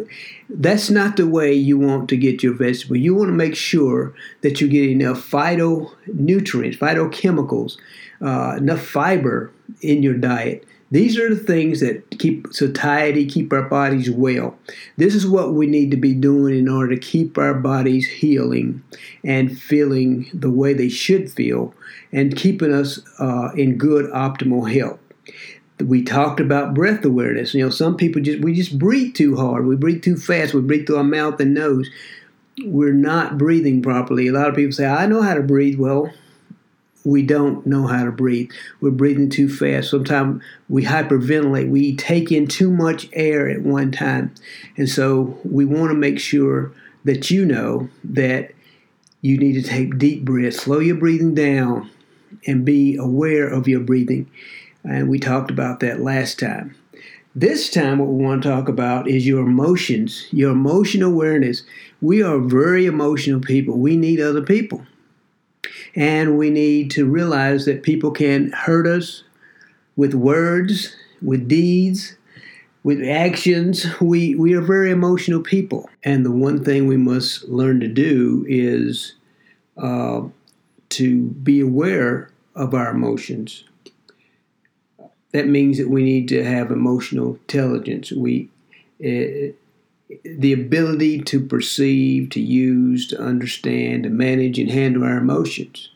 that's 0.49 0.89
not 0.89 1.17
the 1.17 1.27
way 1.27 1.51
you 1.51 1.77
want 1.77 2.07
to 2.07 2.15
get 2.15 2.41
your 2.41 2.53
vegetable. 2.53 2.95
You 2.95 3.13
want 3.13 3.27
to 3.27 3.33
make 3.33 3.55
sure 3.55 4.13
that 4.41 4.61
you 4.61 4.69
get 4.69 4.89
enough 4.89 5.29
phytonutrients, 5.29 6.77
phytochemicals, 6.77 7.77
uh, 8.21 8.55
enough 8.57 8.81
fiber 8.81 9.51
in 9.81 10.03
your 10.03 10.13
diet 10.13 10.65
these 10.89 11.19
are 11.19 11.33
the 11.33 11.41
things 11.41 11.81
that 11.81 12.09
keep 12.17 12.47
satiety, 12.53 13.25
keep 13.25 13.51
our 13.51 13.63
bodies 13.63 14.09
well. 14.09 14.57
This 14.95 15.15
is 15.15 15.27
what 15.27 15.53
we 15.53 15.67
need 15.67 15.91
to 15.91 15.97
be 15.97 16.13
doing 16.13 16.57
in 16.57 16.69
order 16.69 16.95
to 16.95 17.01
keep 17.01 17.37
our 17.37 17.53
bodies 17.53 18.07
healing 18.07 18.83
and 19.23 19.57
feeling 19.59 20.29
the 20.33 20.49
way 20.49 20.73
they 20.73 20.89
should 20.89 21.29
feel 21.29 21.73
and 22.11 22.37
keeping 22.37 22.73
us 22.73 23.01
uh, 23.19 23.51
in 23.55 23.77
good, 23.77 24.09
optimal 24.11 24.73
health. 24.73 24.99
We 25.79 26.03
talked 26.03 26.39
about 26.39 26.73
breath 26.73 27.03
awareness. 27.03 27.53
You 27.53 27.65
know, 27.65 27.69
some 27.69 27.97
people 27.97 28.21
just 28.21 28.39
we 28.39 28.55
just 28.55 28.79
breathe 28.79 29.13
too 29.13 29.35
hard. 29.35 29.67
We 29.67 29.75
breathe 29.75 30.03
too 30.03 30.17
fast. 30.17 30.53
We 30.53 30.61
breathe 30.61 30.87
through 30.87 30.97
our 30.97 31.03
mouth 31.03 31.39
and 31.39 31.53
nose. 31.53 31.89
We're 32.65 32.93
not 32.93 33.37
breathing 33.37 33.83
properly. 33.83 34.27
A 34.27 34.31
lot 34.31 34.49
of 34.49 34.55
people 34.55 34.71
say, 34.71 34.87
"I 34.87 35.05
know 35.05 35.21
how 35.21 35.35
to 35.35 35.43
breathe." 35.43 35.77
Well, 35.77 36.11
we 37.05 37.23
don't 37.23 37.65
know 37.65 37.87
how 37.87 38.03
to 38.05 38.11
breathe. 38.11 38.51
We're 38.81 38.91
breathing 38.91 39.29
too 39.29 39.49
fast. 39.49 39.89
Sometimes 39.89 40.43
we 40.69 40.83
hyperventilate. 40.85 41.69
We 41.69 41.95
take 41.95 42.31
in 42.31 42.47
too 42.47 42.71
much 42.71 43.07
air 43.13 43.49
at 43.49 43.61
one 43.61 43.91
time. 43.91 44.33
And 44.77 44.89
so 44.89 45.39
we 45.43 45.65
want 45.65 45.91
to 45.91 45.95
make 45.97 46.19
sure 46.19 46.73
that 47.05 47.31
you 47.31 47.45
know 47.45 47.89
that 48.03 48.51
you 49.21 49.37
need 49.37 49.53
to 49.53 49.63
take 49.63 49.97
deep 49.97 50.25
breaths. 50.25 50.61
Slow 50.61 50.79
your 50.79 50.97
breathing 50.97 51.33
down. 51.33 51.89
and 52.45 52.65
be 52.65 52.95
aware 52.97 53.47
of 53.47 53.67
your 53.67 53.79
breathing. 53.79 54.29
And 54.83 55.09
we 55.09 55.19
talked 55.19 55.51
about 55.51 55.79
that 55.81 56.01
last 56.01 56.39
time. 56.39 56.75
This 57.35 57.69
time, 57.69 57.99
what 57.99 58.09
we 58.09 58.23
want 58.23 58.43
to 58.43 58.49
talk 58.49 58.67
about 58.67 59.07
is 59.07 59.27
your 59.27 59.45
emotions, 59.45 60.27
your 60.31 60.51
emotional 60.51 61.11
awareness. 61.11 61.63
We 62.01 62.23
are 62.23 62.39
very 62.39 62.85
emotional 62.85 63.39
people. 63.41 63.77
We 63.77 63.97
need 63.97 64.19
other 64.19 64.41
people. 64.41 64.85
And 65.95 66.37
we 66.37 66.49
need 66.49 66.91
to 66.91 67.05
realize 67.05 67.65
that 67.65 67.83
people 67.83 68.11
can 68.11 68.51
hurt 68.51 68.87
us 68.87 69.23
with 69.95 70.13
words, 70.13 70.95
with 71.21 71.47
deeds, 71.47 72.15
with 72.83 73.03
actions. 73.03 73.85
We, 73.99 74.35
we 74.35 74.53
are 74.53 74.61
very 74.61 74.91
emotional 74.91 75.41
people. 75.41 75.89
And 76.03 76.25
the 76.25 76.31
one 76.31 76.63
thing 76.63 76.87
we 76.87 76.97
must 76.97 77.49
learn 77.49 77.79
to 77.81 77.87
do 77.87 78.45
is 78.47 79.15
uh, 79.77 80.21
to 80.89 81.21
be 81.23 81.59
aware 81.59 82.31
of 82.55 82.73
our 82.73 82.89
emotions. 82.91 83.63
That 85.31 85.47
means 85.47 85.77
that 85.77 85.89
we 85.89 86.03
need 86.03 86.27
to 86.29 86.43
have 86.43 86.71
emotional 86.71 87.35
intelligence. 87.35 88.11
We, 88.11 88.49
uh, 89.03 89.53
the 90.23 90.53
ability 90.53 91.21
to 91.21 91.45
perceive, 91.45 92.29
to 92.31 92.41
use, 92.41 93.07
to 93.07 93.19
understand, 93.19 94.03
to 94.03 94.09
manage, 94.09 94.57
and 94.57 94.71
handle 94.71 95.03
our 95.03 95.17
emotions. 95.17 95.89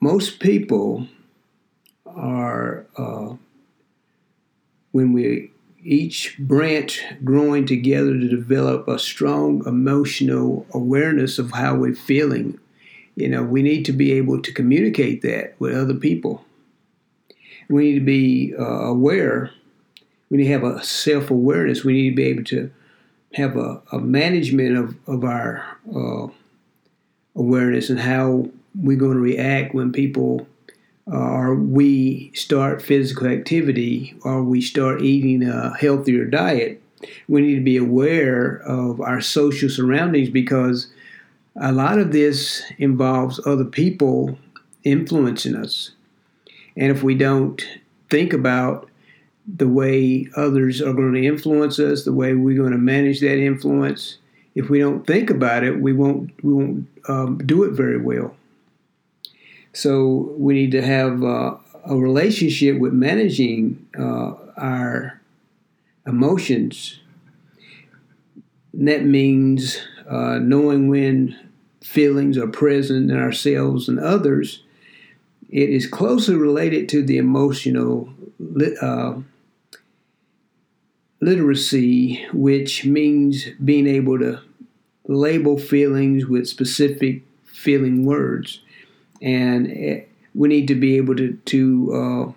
Most 0.00 0.40
people 0.40 1.08
are, 2.06 2.86
uh, 2.96 3.34
when 4.92 5.12
we 5.12 5.50
each 5.82 6.36
branch 6.38 7.02
growing 7.24 7.66
together 7.66 8.12
to 8.12 8.28
develop 8.28 8.86
a 8.86 8.98
strong 8.98 9.62
emotional 9.66 10.66
awareness 10.72 11.38
of 11.38 11.52
how 11.52 11.74
we're 11.74 11.94
feeling. 11.94 12.58
You 13.16 13.28
know, 13.28 13.42
we 13.42 13.62
need 13.62 13.84
to 13.86 13.92
be 13.92 14.12
able 14.12 14.40
to 14.42 14.52
communicate 14.52 15.22
that 15.22 15.54
with 15.58 15.74
other 15.74 15.94
people. 15.94 16.44
We 17.68 17.84
need 17.84 17.98
to 18.00 18.04
be 18.04 18.54
uh, 18.58 18.64
aware. 18.64 19.52
We 20.30 20.38
need 20.38 20.44
to 20.44 20.52
have 20.52 20.64
a 20.64 20.82
self 20.82 21.30
awareness. 21.30 21.84
We 21.84 21.92
need 21.92 22.10
to 22.10 22.16
be 22.16 22.24
able 22.24 22.44
to 22.44 22.70
have 23.34 23.56
a, 23.56 23.82
a 23.92 23.98
management 23.98 24.76
of, 24.76 24.96
of 25.06 25.24
our 25.24 25.64
uh, 25.94 26.28
awareness 27.34 27.90
and 27.90 28.00
how 28.00 28.48
we're 28.80 28.96
going 28.96 29.14
to 29.14 29.20
react 29.20 29.74
when 29.74 29.92
people 29.92 30.46
or 31.06 31.54
we 31.54 32.30
start 32.34 32.82
physical 32.82 33.26
activity 33.26 34.14
or 34.22 34.42
we 34.42 34.60
start 34.60 35.02
eating 35.02 35.42
a 35.42 35.76
healthier 35.76 36.24
diet, 36.24 36.80
we 37.28 37.40
need 37.40 37.56
to 37.56 37.62
be 37.62 37.76
aware 37.76 38.62
of 38.64 39.00
our 39.00 39.20
social 39.20 39.68
surroundings 39.68 40.30
because 40.30 40.92
a 41.56 41.72
lot 41.72 41.98
of 41.98 42.12
this 42.12 42.62
involves 42.78 43.44
other 43.46 43.64
people 43.64 44.38
influencing 44.84 45.56
us. 45.56 45.92
And 46.76 46.92
if 46.92 47.02
we 47.02 47.14
don't 47.14 47.62
think 48.08 48.32
about 48.32 48.89
the 49.46 49.68
way 49.68 50.28
others 50.36 50.80
are 50.80 50.92
going 50.92 51.14
to 51.14 51.26
influence 51.26 51.78
us, 51.78 52.04
the 52.04 52.12
way 52.12 52.34
we're 52.34 52.56
going 52.56 52.72
to 52.72 52.78
manage 52.78 53.20
that 53.20 53.38
influence, 53.38 54.18
if 54.54 54.68
we 54.68 54.78
don't 54.78 55.06
think 55.06 55.30
about 55.30 55.64
it, 55.64 55.80
we 55.80 55.92
won't 55.92 56.32
we 56.44 56.52
won't 56.52 56.88
um, 57.08 57.38
do 57.38 57.64
it 57.64 57.72
very 57.72 57.98
well. 57.98 58.34
So 59.72 60.34
we 60.36 60.54
need 60.54 60.72
to 60.72 60.82
have 60.82 61.22
uh, 61.22 61.56
a 61.84 61.96
relationship 61.96 62.78
with 62.78 62.92
managing 62.92 63.86
uh, 63.98 64.34
our 64.56 65.20
emotions. 66.06 66.98
And 68.72 68.88
that 68.88 69.04
means 69.04 69.78
uh, 70.08 70.38
knowing 70.38 70.88
when 70.88 71.38
feelings 71.82 72.36
are 72.36 72.48
present 72.48 73.10
in 73.10 73.18
ourselves 73.18 73.88
and 73.88 73.98
others. 73.98 74.62
It 75.50 75.70
is 75.70 75.86
closely 75.86 76.36
related 76.36 76.88
to 76.90 77.02
the 77.02 77.18
emotional 77.18 78.08
uh, 78.80 79.14
literacy, 81.20 82.24
which 82.32 82.84
means 82.84 83.46
being 83.62 83.86
able 83.88 84.18
to 84.20 84.40
label 85.08 85.58
feelings 85.58 86.26
with 86.26 86.48
specific 86.48 87.22
feeling 87.44 88.04
words. 88.04 88.60
And 89.20 89.70
eh, 89.70 90.00
we 90.34 90.48
need 90.48 90.68
to 90.68 90.76
be 90.76 90.96
able 90.96 91.16
to 91.16 91.32
to 91.32 91.92
uh, 91.92 92.32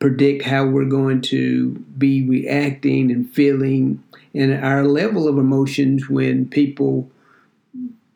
predict 0.00 0.44
how 0.44 0.66
we're 0.66 0.84
going 0.84 1.20
to 1.22 1.70
be 1.96 2.28
reacting 2.28 3.12
and 3.12 3.30
feeling, 3.30 4.02
and 4.34 4.52
our 4.52 4.84
level 4.84 5.28
of 5.28 5.38
emotions 5.38 6.10
when 6.10 6.48
people 6.48 7.08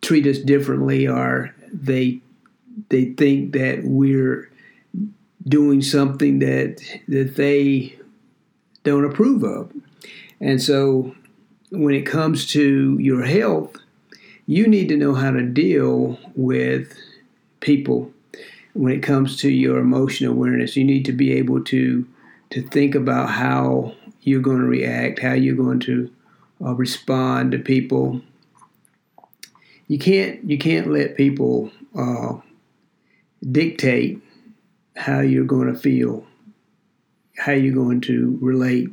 treat 0.02 0.26
us 0.26 0.38
differently, 0.38 1.06
or 1.06 1.54
they 1.72 2.20
they 2.88 3.06
think 3.06 3.52
that 3.52 3.80
we're 3.84 4.50
doing 5.46 5.82
something 5.82 6.38
that 6.40 6.82
that 7.08 7.36
they 7.36 7.98
don't 8.84 9.04
approve 9.04 9.42
of, 9.42 9.72
and 10.40 10.62
so 10.62 11.14
when 11.70 11.94
it 11.94 12.02
comes 12.02 12.46
to 12.46 12.96
your 12.98 13.24
health, 13.24 13.76
you 14.46 14.66
need 14.66 14.88
to 14.88 14.96
know 14.96 15.14
how 15.14 15.30
to 15.30 15.42
deal 15.42 16.18
with 16.34 16.94
people 17.60 18.10
when 18.72 18.92
it 18.92 19.02
comes 19.02 19.36
to 19.38 19.50
your 19.50 19.78
emotional 19.78 20.32
awareness. 20.32 20.76
You 20.76 20.84
need 20.84 21.04
to 21.06 21.12
be 21.12 21.32
able 21.32 21.62
to 21.64 22.06
to 22.50 22.62
think 22.62 22.94
about 22.94 23.28
how 23.28 23.94
you're 24.22 24.40
going 24.40 24.60
to 24.60 24.66
react, 24.66 25.20
how 25.20 25.34
you're 25.34 25.56
going 25.56 25.80
to 25.80 26.10
uh, 26.64 26.74
respond 26.74 27.52
to 27.52 27.58
people. 27.58 28.20
You 29.86 29.98
can't 29.98 30.42
you 30.48 30.58
can't 30.58 30.90
let 30.90 31.16
people 31.16 31.70
uh, 31.96 32.34
dictate 33.50 34.20
how 34.96 35.20
you're 35.20 35.44
going 35.44 35.72
to 35.72 35.78
feel, 35.78 36.26
how 37.36 37.52
you're 37.52 37.74
going 37.74 38.00
to 38.02 38.38
relate. 38.40 38.88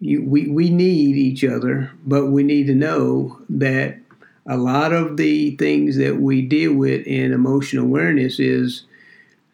You, 0.00 0.22
we, 0.24 0.48
we 0.48 0.70
need 0.70 1.16
each 1.16 1.44
other, 1.44 1.90
but 2.04 2.26
we 2.26 2.42
need 2.42 2.66
to 2.66 2.74
know 2.74 3.40
that 3.48 3.98
a 4.46 4.56
lot 4.56 4.92
of 4.92 5.16
the 5.16 5.56
things 5.56 5.96
that 5.96 6.20
we 6.20 6.42
deal 6.42 6.74
with 6.74 7.06
in 7.06 7.32
emotional 7.32 7.86
awareness 7.86 8.38
is 8.38 8.84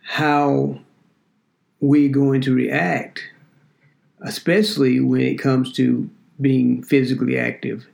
how 0.02 0.80
we're 1.80 2.11
going 2.11 2.40
to 2.42 2.54
react, 2.54 3.23
especially 4.23 4.99
when 4.99 5.20
it 5.20 5.37
comes 5.37 5.73
to 5.75 6.11
being 6.40 6.82
physically 6.82 7.38
active 7.38 7.87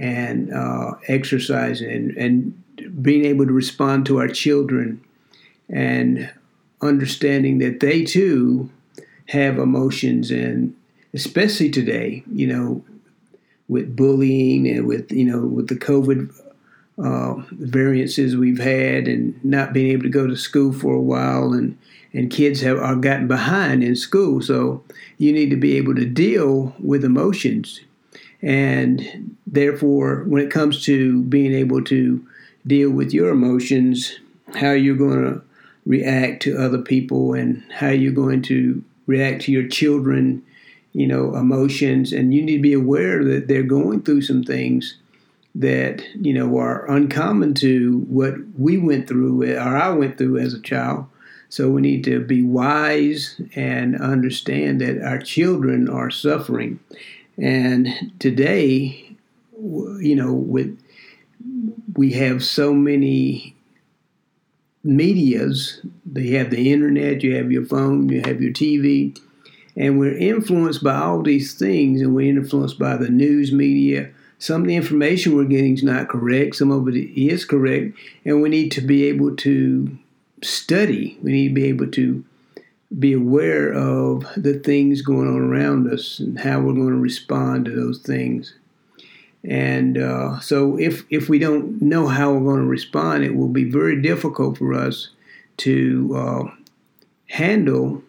and 0.00 0.52
uh, 0.52 0.92
exercising 1.08 1.90
and, 1.90 2.16
and 2.16 2.62
being 3.02 3.24
able 3.24 3.46
to 3.46 3.52
respond 3.52 4.06
to 4.06 4.18
our 4.18 4.28
children 4.28 5.02
and 5.68 6.32
understanding 6.80 7.58
that 7.58 7.80
they 7.80 8.04
too 8.04 8.70
have 9.28 9.58
emotions 9.58 10.30
and 10.30 10.74
especially 11.14 11.70
today, 11.70 12.22
you 12.32 12.46
know, 12.46 12.84
with 13.68 13.96
bullying 13.96 14.68
and 14.68 14.86
with 14.86 15.10
you 15.10 15.24
know 15.24 15.40
with 15.40 15.68
the 15.68 15.74
COVID 15.74 16.32
uh, 16.98 17.34
variances 17.50 18.36
we've 18.36 18.60
had 18.60 19.08
and 19.08 19.42
not 19.44 19.72
being 19.72 19.90
able 19.90 20.04
to 20.04 20.08
go 20.08 20.26
to 20.26 20.36
school 20.36 20.72
for 20.72 20.94
a 20.94 21.00
while 21.00 21.52
and 21.52 21.76
and 22.12 22.30
kids 22.30 22.60
have 22.60 22.78
are 22.78 22.96
gotten 22.96 23.26
behind 23.26 23.82
in 23.82 23.96
school. 23.96 24.40
So 24.40 24.82
you 25.18 25.32
need 25.32 25.50
to 25.50 25.56
be 25.56 25.76
able 25.76 25.94
to 25.96 26.06
deal 26.06 26.74
with 26.78 27.04
emotions, 27.04 27.80
and 28.40 29.36
therefore, 29.46 30.24
when 30.26 30.42
it 30.42 30.50
comes 30.50 30.84
to 30.84 31.22
being 31.22 31.52
able 31.52 31.82
to 31.84 32.24
deal 32.66 32.90
with 32.90 33.12
your 33.12 33.30
emotions, 33.30 34.18
how 34.54 34.72
you're 34.72 34.96
going 34.96 35.24
to 35.24 35.42
react 35.84 36.42
to 36.42 36.58
other 36.58 36.78
people 36.78 37.34
and 37.34 37.64
how 37.72 37.88
you're 37.88 38.12
going 38.12 38.42
to 38.42 38.82
react 39.06 39.42
to 39.42 39.52
your 39.52 39.68
children 39.68 40.42
you 40.96 41.06
know, 41.06 41.36
emotions, 41.36 42.10
and 42.10 42.32
you 42.32 42.42
need 42.42 42.56
to 42.56 42.62
be 42.62 42.72
aware 42.72 43.22
that 43.22 43.48
they're 43.48 43.62
going 43.62 44.00
through 44.00 44.22
some 44.22 44.42
things 44.42 44.96
that 45.54 46.02
you 46.14 46.32
know 46.32 46.56
are 46.56 46.90
uncommon 46.90 47.52
to 47.52 47.98
what 48.08 48.34
we 48.58 48.78
went 48.78 49.06
through 49.06 49.42
or 49.42 49.76
I 49.76 49.90
went 49.90 50.16
through 50.16 50.38
as 50.38 50.54
a 50.54 50.60
child. 50.62 51.04
So 51.50 51.68
we 51.68 51.82
need 51.82 52.02
to 52.04 52.20
be 52.20 52.42
wise 52.42 53.38
and 53.54 54.00
understand 54.00 54.80
that 54.80 55.06
our 55.06 55.18
children 55.18 55.86
are 55.90 56.10
suffering. 56.10 56.80
And 57.36 58.12
today, 58.18 59.16
you 59.52 60.16
know, 60.16 60.32
with 60.32 60.80
we 61.94 62.12
have 62.12 62.44
so 62.44 62.72
many 62.74 63.54
medias. 64.82 65.80
They 66.04 66.28
have 66.30 66.50
the 66.50 66.72
internet, 66.72 67.22
you 67.22 67.36
have 67.36 67.50
your 67.50 67.64
phone, 67.64 68.08
you 68.08 68.22
have 68.22 68.40
your 68.40 68.52
TV, 68.52 69.18
and 69.76 69.98
we're 69.98 70.16
influenced 70.16 70.82
by 70.82 70.96
all 70.96 71.22
these 71.22 71.54
things, 71.54 72.00
and 72.00 72.14
we're 72.14 72.30
influenced 72.30 72.78
by 72.78 72.96
the 72.96 73.10
news 73.10 73.52
media. 73.52 74.10
Some 74.38 74.62
of 74.62 74.68
the 74.68 74.76
information 74.76 75.34
we're 75.34 75.44
getting 75.44 75.74
is 75.74 75.82
not 75.82 76.08
correct, 76.08 76.56
some 76.56 76.70
of 76.70 76.88
it 76.88 76.96
is 76.96 77.44
correct, 77.44 77.96
and 78.24 78.42
we 78.42 78.48
need 78.48 78.70
to 78.72 78.80
be 78.80 79.04
able 79.04 79.34
to 79.36 79.98
study. 80.42 81.18
We 81.22 81.32
need 81.32 81.48
to 81.48 81.54
be 81.54 81.64
able 81.64 81.88
to 81.88 82.24
be 82.98 83.12
aware 83.12 83.72
of 83.72 84.26
the 84.36 84.54
things 84.54 85.02
going 85.02 85.26
on 85.26 85.40
around 85.40 85.90
us 85.92 86.20
and 86.20 86.38
how 86.38 86.60
we're 86.60 86.72
going 86.72 86.90
to 86.90 86.96
respond 86.96 87.64
to 87.64 87.72
those 87.72 87.98
things. 87.98 88.54
And 89.48 89.96
uh, 89.96 90.40
so, 90.40 90.76
if 90.76 91.04
if 91.08 91.28
we 91.28 91.38
don't 91.38 91.80
know 91.80 92.08
how 92.08 92.32
we're 92.32 92.52
going 92.52 92.62
to 92.62 92.68
respond, 92.68 93.24
it 93.24 93.36
will 93.36 93.48
be 93.48 93.64
very 93.64 94.00
difficult 94.02 94.58
for 94.58 94.74
us 94.74 95.10
to 95.58 96.12
uh, 96.16 96.44
handle 97.28 98.02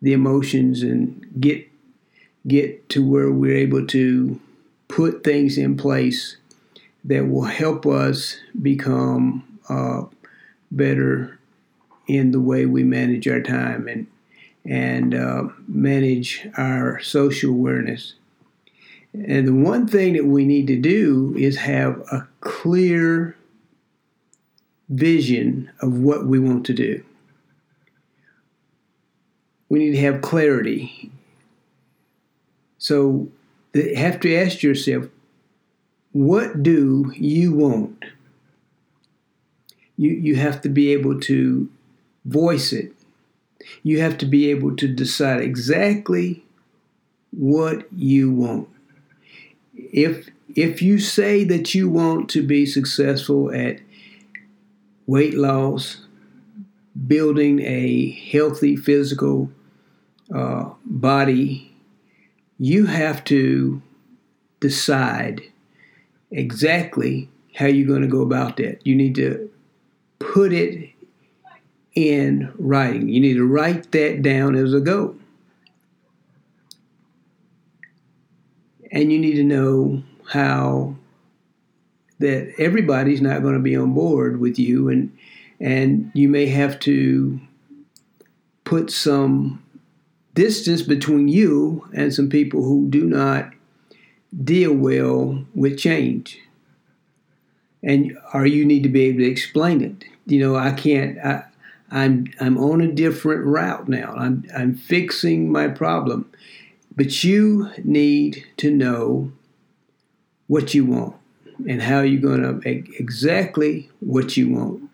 the 0.00 0.12
emotions 0.12 0.82
and 0.82 1.26
get 1.38 1.68
get 2.46 2.88
to 2.88 3.06
where 3.06 3.30
we're 3.30 3.56
able 3.56 3.86
to 3.86 4.40
put 4.88 5.22
things 5.22 5.58
in 5.58 5.76
place 5.76 6.36
that 7.04 7.28
will 7.28 7.44
help 7.44 7.86
us 7.86 8.38
become 8.60 9.58
uh, 9.68 10.02
better 10.70 11.38
in 12.06 12.30
the 12.32 12.40
way 12.40 12.66
we 12.66 12.82
manage 12.82 13.28
our 13.28 13.40
time 13.40 13.86
and 13.86 14.06
and 14.64 15.14
uh, 15.14 15.44
manage 15.66 16.46
our 16.56 17.00
social 17.00 17.50
awareness. 17.50 18.14
And 19.14 19.46
the 19.46 19.54
one 19.54 19.86
thing 19.86 20.14
that 20.14 20.24
we 20.24 20.44
need 20.44 20.66
to 20.68 20.76
do 20.76 21.34
is 21.36 21.58
have 21.58 22.00
a 22.10 22.26
clear 22.40 23.36
vision 24.88 25.70
of 25.80 25.98
what 25.98 26.26
we 26.26 26.38
want 26.38 26.64
to 26.66 26.72
do. 26.72 27.04
We 29.68 29.78
need 29.78 29.92
to 29.92 30.00
have 30.00 30.22
clarity. 30.22 31.10
So 32.78 33.28
you 33.74 33.96
have 33.96 34.20
to 34.20 34.34
ask 34.34 34.62
yourself, 34.62 35.06
what 36.12 36.62
do 36.62 37.12
you 37.16 37.52
want? 37.52 38.04
You, 39.96 40.10
you 40.10 40.36
have 40.36 40.60
to 40.62 40.68
be 40.68 40.92
able 40.92 41.20
to 41.20 41.70
voice 42.24 42.72
it. 42.72 42.92
You 43.82 44.00
have 44.00 44.18
to 44.18 44.26
be 44.26 44.50
able 44.50 44.76
to 44.76 44.88
decide 44.88 45.40
exactly 45.40 46.44
what 47.30 47.86
you 47.92 48.30
want. 48.30 48.68
If 49.92 50.30
if 50.54 50.82
you 50.82 50.98
say 50.98 51.44
that 51.44 51.74
you 51.74 51.88
want 51.88 52.28
to 52.30 52.42
be 52.42 52.66
successful 52.66 53.54
at 53.54 53.78
weight 55.06 55.34
loss, 55.34 56.06
building 57.06 57.60
a 57.60 58.10
healthy 58.10 58.76
physical 58.76 59.50
uh, 60.34 60.70
body, 60.84 61.74
you 62.58 62.86
have 62.86 63.24
to 63.24 63.82
decide 64.60 65.42
exactly 66.30 67.28
how 67.54 67.66
you're 67.66 67.88
going 67.88 68.02
to 68.02 68.08
go 68.08 68.22
about 68.22 68.56
that. 68.56 68.86
You 68.86 68.94
need 68.94 69.14
to 69.16 69.50
put 70.18 70.52
it 70.52 70.90
in 71.94 72.52
writing. 72.58 73.08
You 73.08 73.20
need 73.20 73.34
to 73.34 73.46
write 73.46 73.92
that 73.92 74.22
down 74.22 74.54
as 74.54 74.72
a 74.72 74.80
goal. 74.80 75.16
And 78.92 79.12
you 79.12 79.18
need 79.18 79.34
to 79.34 79.42
know 79.42 80.04
how 80.28 80.94
that 82.20 82.54
everybody's 82.58 83.20
not 83.20 83.42
going 83.42 83.54
to 83.54 83.60
be 83.60 83.74
on 83.74 83.94
board 83.94 84.38
with 84.38 84.58
you 84.58 84.88
and 84.88 85.16
and 85.58 86.10
you 86.12 86.28
may 86.28 86.46
have 86.46 86.80
to 86.80 87.40
put 88.64 88.90
some 88.90 89.62
distance 90.34 90.82
between 90.82 91.28
you 91.28 91.88
and 91.94 92.12
some 92.12 92.28
people 92.28 92.64
who 92.64 92.88
do 92.88 93.04
not 93.04 93.52
deal 94.44 94.72
well 94.72 95.44
with 95.54 95.78
change. 95.78 96.40
And 97.82 98.16
or 98.32 98.46
you 98.46 98.64
need 98.64 98.82
to 98.84 98.88
be 98.88 99.02
able 99.02 99.18
to 99.18 99.30
explain 99.30 99.82
it. 99.82 100.04
You 100.26 100.40
know, 100.40 100.56
I 100.56 100.72
can't 100.72 101.18
I, 101.18 101.44
I'm 101.90 102.26
I'm 102.40 102.58
on 102.58 102.80
a 102.80 102.90
different 102.90 103.44
route 103.44 103.88
now. 103.88 104.14
I'm 104.16 104.44
I'm 104.56 104.74
fixing 104.74 105.50
my 105.50 105.68
problem. 105.68 106.30
But 106.94 107.24
you 107.24 107.70
need 107.82 108.44
to 108.58 108.70
know 108.70 109.32
what 110.46 110.74
you 110.74 110.84
want 110.84 111.16
and 111.66 111.82
how 111.82 112.00
you're 112.00 112.20
going 112.20 112.60
to 112.60 112.68
exactly 112.68 113.90
what 114.00 114.36
you 114.36 114.50
want. 114.50 114.90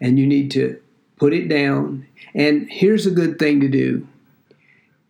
And 0.00 0.18
you 0.18 0.26
need 0.26 0.50
to 0.52 0.80
put 1.16 1.34
it 1.34 1.48
down. 1.48 2.06
And 2.34 2.70
here's 2.70 3.06
a 3.06 3.10
good 3.10 3.38
thing 3.38 3.60
to 3.60 3.68
do. 3.68 4.06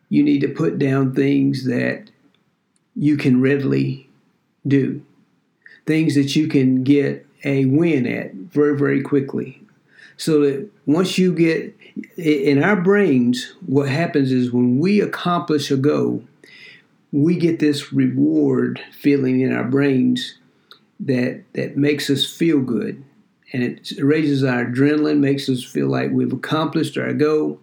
You 0.09 0.23
need 0.23 0.41
to 0.41 0.49
put 0.49 0.79
down 0.79 1.15
things 1.15 1.67
that 1.67 2.11
you 2.97 3.17
can 3.17 3.41
readily 3.41 4.09
do. 4.67 5.05
Things 5.87 6.15
that 6.15 6.35
you 6.35 6.49
can 6.49 6.83
get 6.83 7.27
a 7.45 7.67
win 7.67 8.07
at 8.07 8.35
very, 8.35 8.77
very 8.77 9.03
quickly. 9.03 9.63
So 10.19 10.41
that 10.41 10.69
once 10.85 11.17
you 11.17 11.33
get 11.33 11.75
in 12.17 12.63
our 12.63 12.77
brains, 12.77 13.55
what 13.65 13.89
happens 13.89 14.33
is 14.33 14.53
when 14.53 14.79
we 14.81 15.01
accomplish 15.01 15.71
a 15.71 15.77
goal, 15.77 16.25
we 17.13 17.37
get 17.37 17.61
this 17.61 17.93
reward 17.93 18.83
feeling 18.93 19.41
in 19.41 19.53
our 19.53 19.65
brains 19.65 20.37
that 21.01 21.45
that 21.55 21.77
makes 21.77 22.11
us 22.11 22.27
feel 22.27 22.61
good. 22.61 23.03
And 23.53 23.63
it 23.63 23.93
raises 24.03 24.43
our 24.43 24.67
adrenaline 24.67 25.21
makes 25.21 25.49
us 25.49 25.65
feel 25.65 25.89
like 25.89 26.11
we've 26.11 26.33
accomplished 26.33 26.99
our 26.99 27.13
goal. 27.15 27.61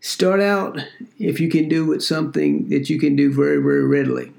Start 0.00 0.40
out 0.40 0.78
if 1.18 1.40
you 1.40 1.48
can 1.48 1.68
do 1.68 1.86
with 1.86 2.02
something 2.02 2.68
that 2.70 2.90
you 2.90 2.98
can 2.98 3.14
do 3.14 3.32
very 3.32 3.62
very 3.62 3.86
readily. 3.86 4.32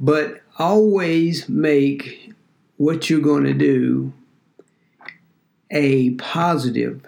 But 0.00 0.42
always 0.58 1.48
make 1.48 2.32
what 2.76 3.08
you're 3.08 3.20
going 3.20 3.44
to 3.44 3.54
do 3.54 4.12
a 5.70 6.10
positive 6.12 7.02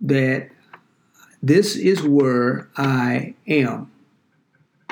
that 0.00 0.48
this 1.42 1.76
is 1.76 2.02
where 2.02 2.68
I 2.76 3.34
am. 3.46 3.90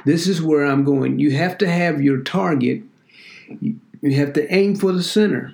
This 0.04 0.28
is 0.28 0.40
where 0.40 0.64
I'm 0.64 0.84
going. 0.84 1.18
You 1.18 1.32
have 1.32 1.58
to 1.58 1.68
have 1.68 2.00
your 2.00 2.20
target. 2.20 2.82
You 3.60 3.80
have 4.12 4.32
to 4.34 4.54
aim 4.54 4.76
for 4.76 4.92
the 4.92 5.02
center. 5.02 5.52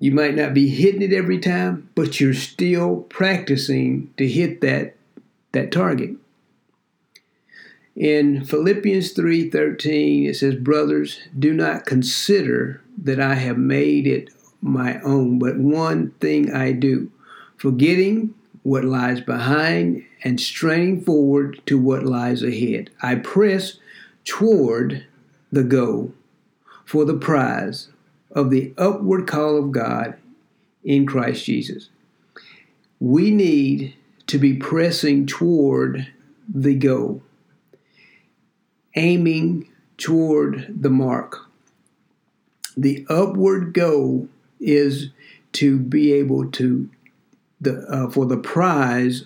You 0.00 0.10
might 0.10 0.34
not 0.34 0.52
be 0.52 0.68
hitting 0.68 1.02
it 1.02 1.12
every 1.12 1.38
time, 1.38 1.88
but 1.94 2.20
you're 2.20 2.34
still 2.34 3.02
practicing 3.08 4.12
to 4.16 4.28
hit 4.28 4.60
that 4.60 4.96
that 5.52 5.70
target. 5.70 6.16
In 7.94 8.44
Philippians 8.44 9.12
3:13 9.12 10.26
it 10.26 10.34
says, 10.34 10.56
"Brothers, 10.56 11.20
do 11.38 11.54
not 11.54 11.86
consider 11.86 12.80
that 13.00 13.20
I 13.20 13.34
have 13.34 13.56
made 13.56 14.08
it 14.08 14.30
my 14.64 14.98
own, 15.00 15.38
but 15.38 15.58
one 15.58 16.10
thing 16.20 16.50
I 16.50 16.72
do, 16.72 17.12
forgetting 17.58 18.34
what 18.62 18.82
lies 18.82 19.20
behind 19.20 20.02
and 20.24 20.40
straining 20.40 21.02
forward 21.02 21.60
to 21.66 21.78
what 21.78 22.04
lies 22.04 22.42
ahead. 22.42 22.88
I 23.02 23.16
press 23.16 23.78
toward 24.24 25.06
the 25.52 25.64
goal 25.64 26.14
for 26.86 27.04
the 27.04 27.14
prize 27.14 27.90
of 28.30 28.48
the 28.48 28.72
upward 28.78 29.26
call 29.26 29.58
of 29.58 29.70
God 29.70 30.16
in 30.82 31.06
Christ 31.06 31.44
Jesus. 31.44 31.90
We 32.98 33.30
need 33.30 33.94
to 34.28 34.38
be 34.38 34.54
pressing 34.54 35.26
toward 35.26 36.10
the 36.48 36.74
goal, 36.74 37.22
aiming 38.96 39.68
toward 39.98 40.74
the 40.80 40.90
mark. 40.90 41.50
The 42.78 43.06
upward 43.10 43.74
goal 43.74 44.28
is 44.60 45.10
to 45.52 45.78
be 45.78 46.12
able 46.12 46.50
to 46.52 46.88
the 47.60 47.86
uh, 47.88 48.10
for 48.10 48.26
the 48.26 48.36
prize 48.36 49.24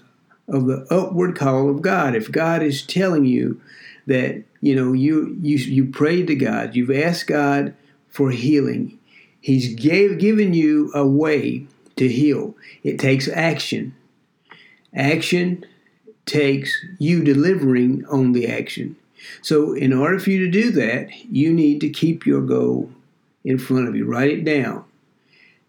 of 0.49 0.67
the 0.67 0.87
upward 0.91 1.37
call 1.37 1.71
of 1.71 1.83
God. 1.83 2.15
If 2.15 2.31
God 2.31 2.63
is 2.63 2.83
telling 2.83 3.25
you 3.25 3.61
that 4.07 4.43
you 4.61 4.75
know 4.75 4.93
you 4.93 5.37
you 5.43 5.57
you 5.57 5.87
prayed 5.87 6.27
to 6.29 6.35
God, 6.35 6.75
you've 6.75 6.91
asked 6.91 7.27
God 7.27 7.75
for 8.09 8.31
healing. 8.31 8.99
He's 9.41 9.75
gave 9.75 10.19
given 10.19 10.55
you 10.55 10.91
a 10.95 11.07
way 11.07 11.67
to 11.97 12.09
heal. 12.09 12.55
It 12.83 12.99
takes 12.99 13.29
action. 13.29 13.95
Action 14.95 15.65
takes 16.27 16.85
you 16.99 17.23
delivering 17.23 18.05
on 18.07 18.33
the 18.33 18.47
action. 18.47 18.97
So, 19.43 19.73
in 19.73 19.93
order 19.93 20.19
for 20.19 20.31
you 20.31 20.45
to 20.45 20.51
do 20.51 20.71
that, 20.73 21.09
you 21.27 21.53
need 21.53 21.81
to 21.81 21.91
keep 21.91 22.27
your 22.27 22.41
goal 22.41 22.91
in 23.45 23.59
front 23.59 23.89
of 23.89 23.97
you. 23.97 24.05
Write 24.05 24.31
it 24.31 24.45
down. 24.45 24.85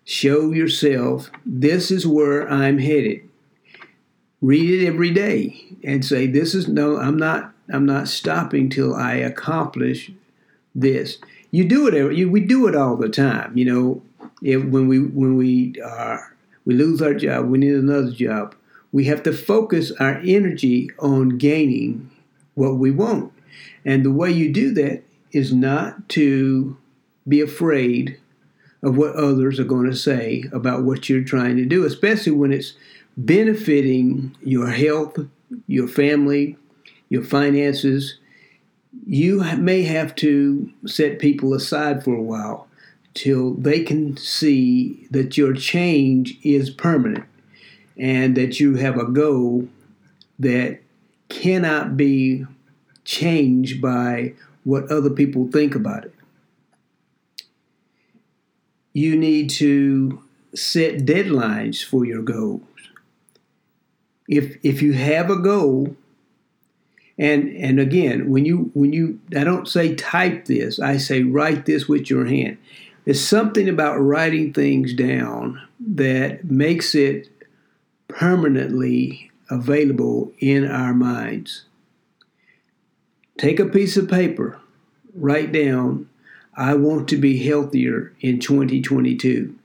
Show 0.10 0.54
yourself, 0.54 1.30
this 1.46 1.92
is 1.92 2.08
where 2.08 2.52
I'm 2.52 2.80
headed. 2.80 3.30
Read 4.42 4.82
it 4.82 4.88
every 4.88 5.12
day 5.12 5.64
and 5.84 6.04
say, 6.04 6.26
this 6.26 6.56
is 6.56 6.68
no, 6.68 6.98
I'm 6.98 7.16
not, 7.16 7.54
I'm 7.72 7.86
not 7.86 8.08
stopping 8.08 8.72
till 8.72 8.96
I 8.96 9.14
accomplish 9.18 10.12
this. 10.74 11.20
You 11.52 11.64
do 11.64 11.88
it 11.88 11.94
every, 11.94 12.18
you, 12.18 12.32
we 12.32 12.40
do 12.40 12.68
it 12.68 12.76
all 12.76 12.98
the 12.98 13.08
time. 13.08 13.56
You 13.56 13.66
know, 13.66 14.02
if, 14.42 14.66
when 14.66 14.88
we, 14.88 14.98
when 15.00 15.38
we 15.38 15.80
are, 15.80 16.36
we 16.66 16.74
lose 16.74 17.04
our 17.04 17.14
job, 17.14 17.46
we 17.46 17.60
need 17.60 17.76
another 17.76 18.10
job. 18.10 18.56
We 18.92 19.06
have 19.06 19.22
to 19.22 19.32
focus 19.32 19.92
our 20.00 20.24
energy 20.26 20.90
on 20.98 21.38
gaining 21.38 22.10
what 22.56 22.78
we 22.78 22.90
want. 22.90 23.32
And 23.86 24.04
the 24.04 24.12
way 24.12 24.32
you 24.32 24.52
do 24.52 24.74
that 24.74 25.04
is 25.32 25.54
not 25.54 26.10
to 26.10 26.78
be 27.28 27.42
afraid 27.42 28.20
of 28.82 28.98
what 28.98 29.16
others 29.16 29.60
are 29.60 29.66
going 29.66 29.90
to 29.90 29.96
say 29.96 30.46
about 30.52 30.84
what 30.84 31.10
you're 31.10 31.24
trying 31.24 31.58
to 31.58 31.66
do, 31.66 31.86
especially 31.86 32.32
when 32.32 32.54
it's 32.54 32.74
benefiting 33.18 34.36
your 34.42 34.70
health, 34.70 35.20
your 35.68 35.88
family, 35.88 36.56
your 37.10 37.24
finances. 37.24 38.18
you 39.06 39.44
may 39.58 39.84
have 39.84 40.16
to 40.16 40.72
set 40.86 41.20
people 41.20 41.54
aside 41.54 42.04
for 42.04 42.16
a 42.16 42.22
while 42.22 42.68
till 43.14 43.54
they 43.56 43.84
can 43.84 44.16
see 44.18 45.08
that 45.12 45.38
your 45.38 45.54
change 45.54 46.38
is 46.44 46.70
permanent 46.70 47.26
and 47.98 48.36
that 48.38 48.60
you 48.60 48.76
have 48.76 48.98
a 48.98 49.06
goal 49.06 49.68
that 50.40 50.80
cannot 51.28 51.98
be 51.98 52.46
changed 53.04 53.82
by 53.82 54.34
what 54.64 54.90
other 54.92 55.10
people 55.10 55.50
think 55.52 55.76
about 55.76 56.06
it. 56.06 56.14
You 59.00 59.16
need 59.16 59.50
to 59.52 60.22
set 60.54 61.06
deadlines 61.06 61.82
for 61.82 62.04
your 62.04 62.22
goals. 62.22 62.64
If 64.28 64.58
if 64.62 64.82
you 64.82 64.92
have 64.92 65.30
a 65.30 65.38
goal, 65.38 65.96
and 67.18 67.48
and 67.56 67.80
again, 67.80 68.30
when 68.30 68.44
you 68.44 68.72
when 68.74 68.92
you 68.92 69.22
I 69.34 69.46
don't 69.46 69.70
say 69.70 69.96
type 69.96 70.48
this, 70.48 70.82
I 70.82 70.98
say 70.98 71.24
write 71.24 71.66
this 71.66 71.88
with 71.88 72.10
your 72.10 72.26
hand. 72.26 72.58
There's 73.06 73.26
something 73.26 73.70
about 73.70 74.00
writing 74.02 74.52
things 74.52 74.94
down 74.94 75.62
that 75.80 76.52
makes 76.52 76.94
it 76.94 77.30
permanently 78.10 79.32
available 79.50 80.34
in 80.40 80.70
our 80.70 80.94
minds. 80.94 81.64
Take 83.38 83.62
a 83.62 83.66
piece 83.66 83.96
of 83.96 84.10
paper, 84.10 84.60
write 85.16 85.54
down, 85.54 86.10
I 86.60 86.74
want 86.74 87.08
to 87.08 87.16
be 87.16 87.42
healthier 87.42 88.12
in 88.20 88.42
2022. 88.42 89.56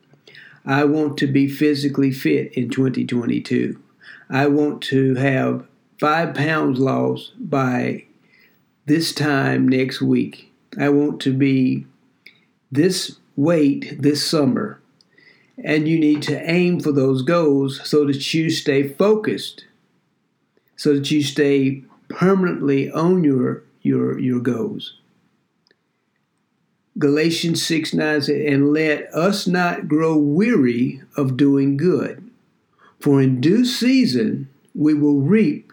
I 0.65 0.85
want 0.85 1.19
to 1.19 1.27
be 1.27 1.49
physically 1.49 2.13
fit 2.13 2.53
in 2.53 2.71
2022. 2.71 3.81
I 4.31 4.47
want 4.47 4.81
to 4.85 5.17
have 5.17 5.67
five 5.99 6.35
pounds 6.35 6.79
lost 6.79 7.33
by 7.37 8.05
this 8.87 9.13
time 9.13 9.67
next 9.69 10.03
week. 10.03 10.53
I 10.79 10.89
want 10.91 11.21
to 11.23 11.33
be 11.33 11.85
this 12.71 13.17
weight 13.35 14.01
this 14.01 14.25
summer. 14.25 14.81
And 15.65 15.89
you 15.89 15.99
need 15.99 16.23
to 16.23 16.49
aim 16.49 16.79
for 16.79 16.93
those 16.93 17.23
goals 17.23 17.81
so 17.83 18.05
that 18.05 18.33
you 18.33 18.51
stay 18.51 18.87
focused, 18.87 19.65
so 20.77 20.95
that 20.95 21.11
you 21.11 21.25
stay 21.25 21.83
permanently 22.09 22.89
on 22.93 23.25
your, 23.25 23.65
your, 23.83 24.17
your 24.21 24.39
goals. 24.39 24.95
Galatians 26.99 27.65
6 27.67 27.95
9 27.95 28.23
says, 28.23 28.29
And 28.29 28.73
let 28.73 29.13
us 29.13 29.47
not 29.47 29.89
grow 29.89 30.17
weary 30.17 31.03
of 31.17 31.37
doing 31.37 31.77
good, 31.77 32.31
for 33.01 33.21
in 33.21 33.41
due 33.41 33.65
season 33.65 34.49
we 34.75 34.95
will 34.95 35.21
reap 35.21 35.73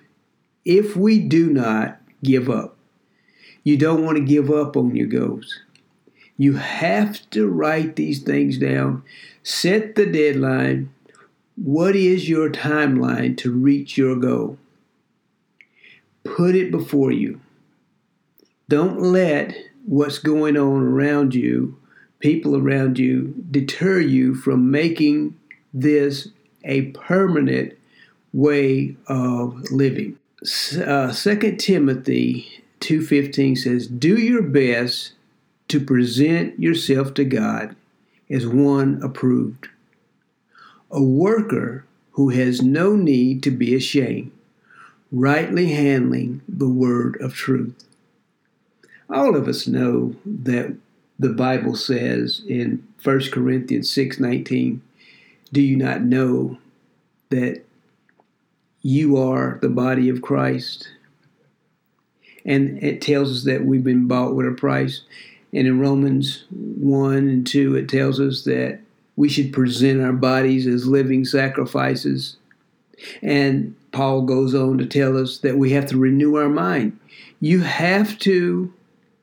if 0.65 0.95
we 0.95 1.19
do 1.19 1.51
not 1.51 1.99
give 2.23 2.49
up. 2.49 2.77
You 3.63 3.77
don't 3.77 4.03
want 4.03 4.17
to 4.17 4.23
give 4.23 4.49
up 4.49 4.75
on 4.75 4.95
your 4.95 5.07
goals. 5.07 5.59
You 6.37 6.53
have 6.53 7.29
to 7.31 7.47
write 7.47 7.95
these 7.95 8.19
things 8.23 8.57
down, 8.57 9.03
set 9.43 9.93
the 9.93 10.07
deadline. 10.07 10.91
What 11.55 11.95
is 11.95 12.27
your 12.27 12.49
timeline 12.49 13.37
to 13.37 13.51
reach 13.51 13.95
your 13.95 14.15
goal? 14.15 14.57
Put 16.23 16.55
it 16.55 16.71
before 16.71 17.11
you. 17.11 17.41
Don't 18.67 18.99
let 18.99 19.55
what's 19.85 20.19
going 20.19 20.57
on 20.57 20.81
around 20.83 21.35
you, 21.35 21.77
people 22.19 22.55
around 22.55 22.99
you, 22.99 23.33
deter 23.49 23.99
you 23.99 24.35
from 24.35 24.71
making 24.71 25.37
this 25.73 26.29
a 26.63 26.83
permanent 26.91 27.77
way 28.33 28.95
of 29.07 29.71
living. 29.71 30.17
Uh, 30.85 31.13
2 31.13 31.55
Timothy 31.57 32.63
2.15 32.79 33.57
says, 33.57 33.87
Do 33.87 34.17
your 34.17 34.41
best 34.41 35.13
to 35.67 35.79
present 35.79 36.59
yourself 36.59 37.13
to 37.13 37.23
God 37.23 37.75
as 38.29 38.47
one 38.47 38.99
approved, 39.03 39.67
a 40.89 41.01
worker 41.01 41.85
who 42.11 42.29
has 42.29 42.61
no 42.61 42.95
need 42.95 43.43
to 43.43 43.51
be 43.51 43.75
ashamed, 43.75 44.31
rightly 45.11 45.71
handling 45.71 46.41
the 46.47 46.67
word 46.67 47.17
of 47.21 47.33
truth. 47.33 47.85
All 49.09 49.35
of 49.35 49.47
us 49.47 49.67
know 49.67 50.15
that 50.25 50.75
the 51.19 51.29
Bible 51.29 51.75
says 51.75 52.41
in 52.47 52.83
1 53.03 53.31
Corinthians 53.31 53.89
6:19, 53.89 54.81
"Do 55.51 55.61
you 55.61 55.75
not 55.75 56.03
know 56.03 56.57
that 57.29 57.63
you 58.81 59.17
are 59.17 59.59
the 59.61 59.69
body 59.69 60.09
of 60.09 60.21
Christ?" 60.21 60.89
And 62.45 62.81
it 62.81 63.01
tells 63.01 63.31
us 63.31 63.43
that 63.43 63.65
we've 63.65 63.83
been 63.83 64.07
bought 64.07 64.35
with 64.35 64.47
a 64.47 64.51
price. 64.51 65.01
And 65.53 65.67
in 65.67 65.79
Romans 65.79 66.45
1 66.49 67.27
and 67.27 67.45
2, 67.45 67.75
it 67.75 67.87
tells 67.87 68.19
us 68.19 68.43
that 68.45 68.79
we 69.15 69.29
should 69.29 69.53
present 69.53 70.01
our 70.01 70.13
bodies 70.13 70.65
as 70.65 70.87
living 70.87 71.25
sacrifices. 71.25 72.37
And 73.21 73.75
Paul 73.91 74.23
goes 74.23 74.55
on 74.55 74.77
to 74.77 74.85
tell 74.85 75.17
us 75.17 75.37
that 75.39 75.57
we 75.57 75.71
have 75.71 75.85
to 75.87 75.97
renew 75.97 76.35
our 76.35 76.49
mind. 76.49 76.97
You 77.39 77.59
have 77.59 78.17
to 78.19 78.71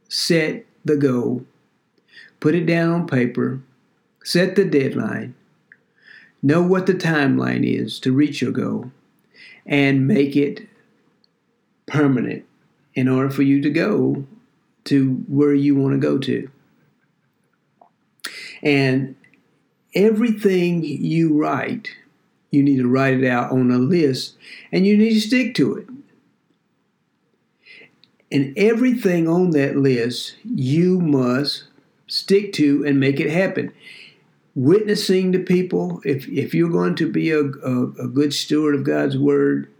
set 0.08 0.66
the 0.84 0.96
goal, 0.96 1.44
put 2.40 2.54
it 2.54 2.66
down 2.66 2.92
on 2.92 3.06
paper, 3.06 3.60
set 4.24 4.56
the 4.56 4.64
deadline, 4.64 5.34
know 6.42 6.62
what 6.62 6.86
the 6.86 6.94
timeline 6.94 7.64
is 7.64 8.00
to 8.00 8.12
reach 8.12 8.40
your 8.40 8.52
goal, 8.52 8.90
and 9.66 10.06
make 10.06 10.34
it 10.34 10.66
permanent 11.86 12.44
in 12.94 13.08
order 13.08 13.30
for 13.30 13.42
you 13.42 13.60
to 13.60 13.70
go 13.70 14.24
to 14.84 15.24
where 15.28 15.54
you 15.54 15.76
want 15.76 15.94
to 15.94 15.98
go 15.98 16.18
to. 16.18 16.50
And 18.62 19.14
everything 19.94 20.82
you 20.82 21.38
write, 21.38 21.90
you 22.50 22.62
need 22.62 22.78
to 22.78 22.88
write 22.88 23.22
it 23.22 23.26
out 23.26 23.52
on 23.52 23.70
a 23.70 23.78
list 23.78 24.36
and 24.72 24.86
you 24.86 24.96
need 24.96 25.14
to 25.14 25.20
stick 25.20 25.54
to 25.56 25.76
it. 25.76 25.86
And 28.30 28.56
everything 28.58 29.26
on 29.26 29.50
that 29.50 29.76
list 29.76 30.36
you 30.44 31.00
must 31.00 31.64
stick 32.06 32.52
to 32.54 32.84
and 32.86 33.00
make 33.00 33.20
it 33.20 33.30
happen. 33.30 33.72
Witnessing 34.54 35.32
to 35.32 35.38
people, 35.38 36.00
if, 36.04 36.28
if 36.28 36.52
you're 36.52 36.70
going 36.70 36.96
to 36.96 37.10
be 37.10 37.30
a, 37.30 37.40
a, 37.40 37.84
a 37.84 38.08
good 38.08 38.34
steward 38.34 38.74
of 38.74 38.84
God's 38.84 39.16
word, 39.16 39.70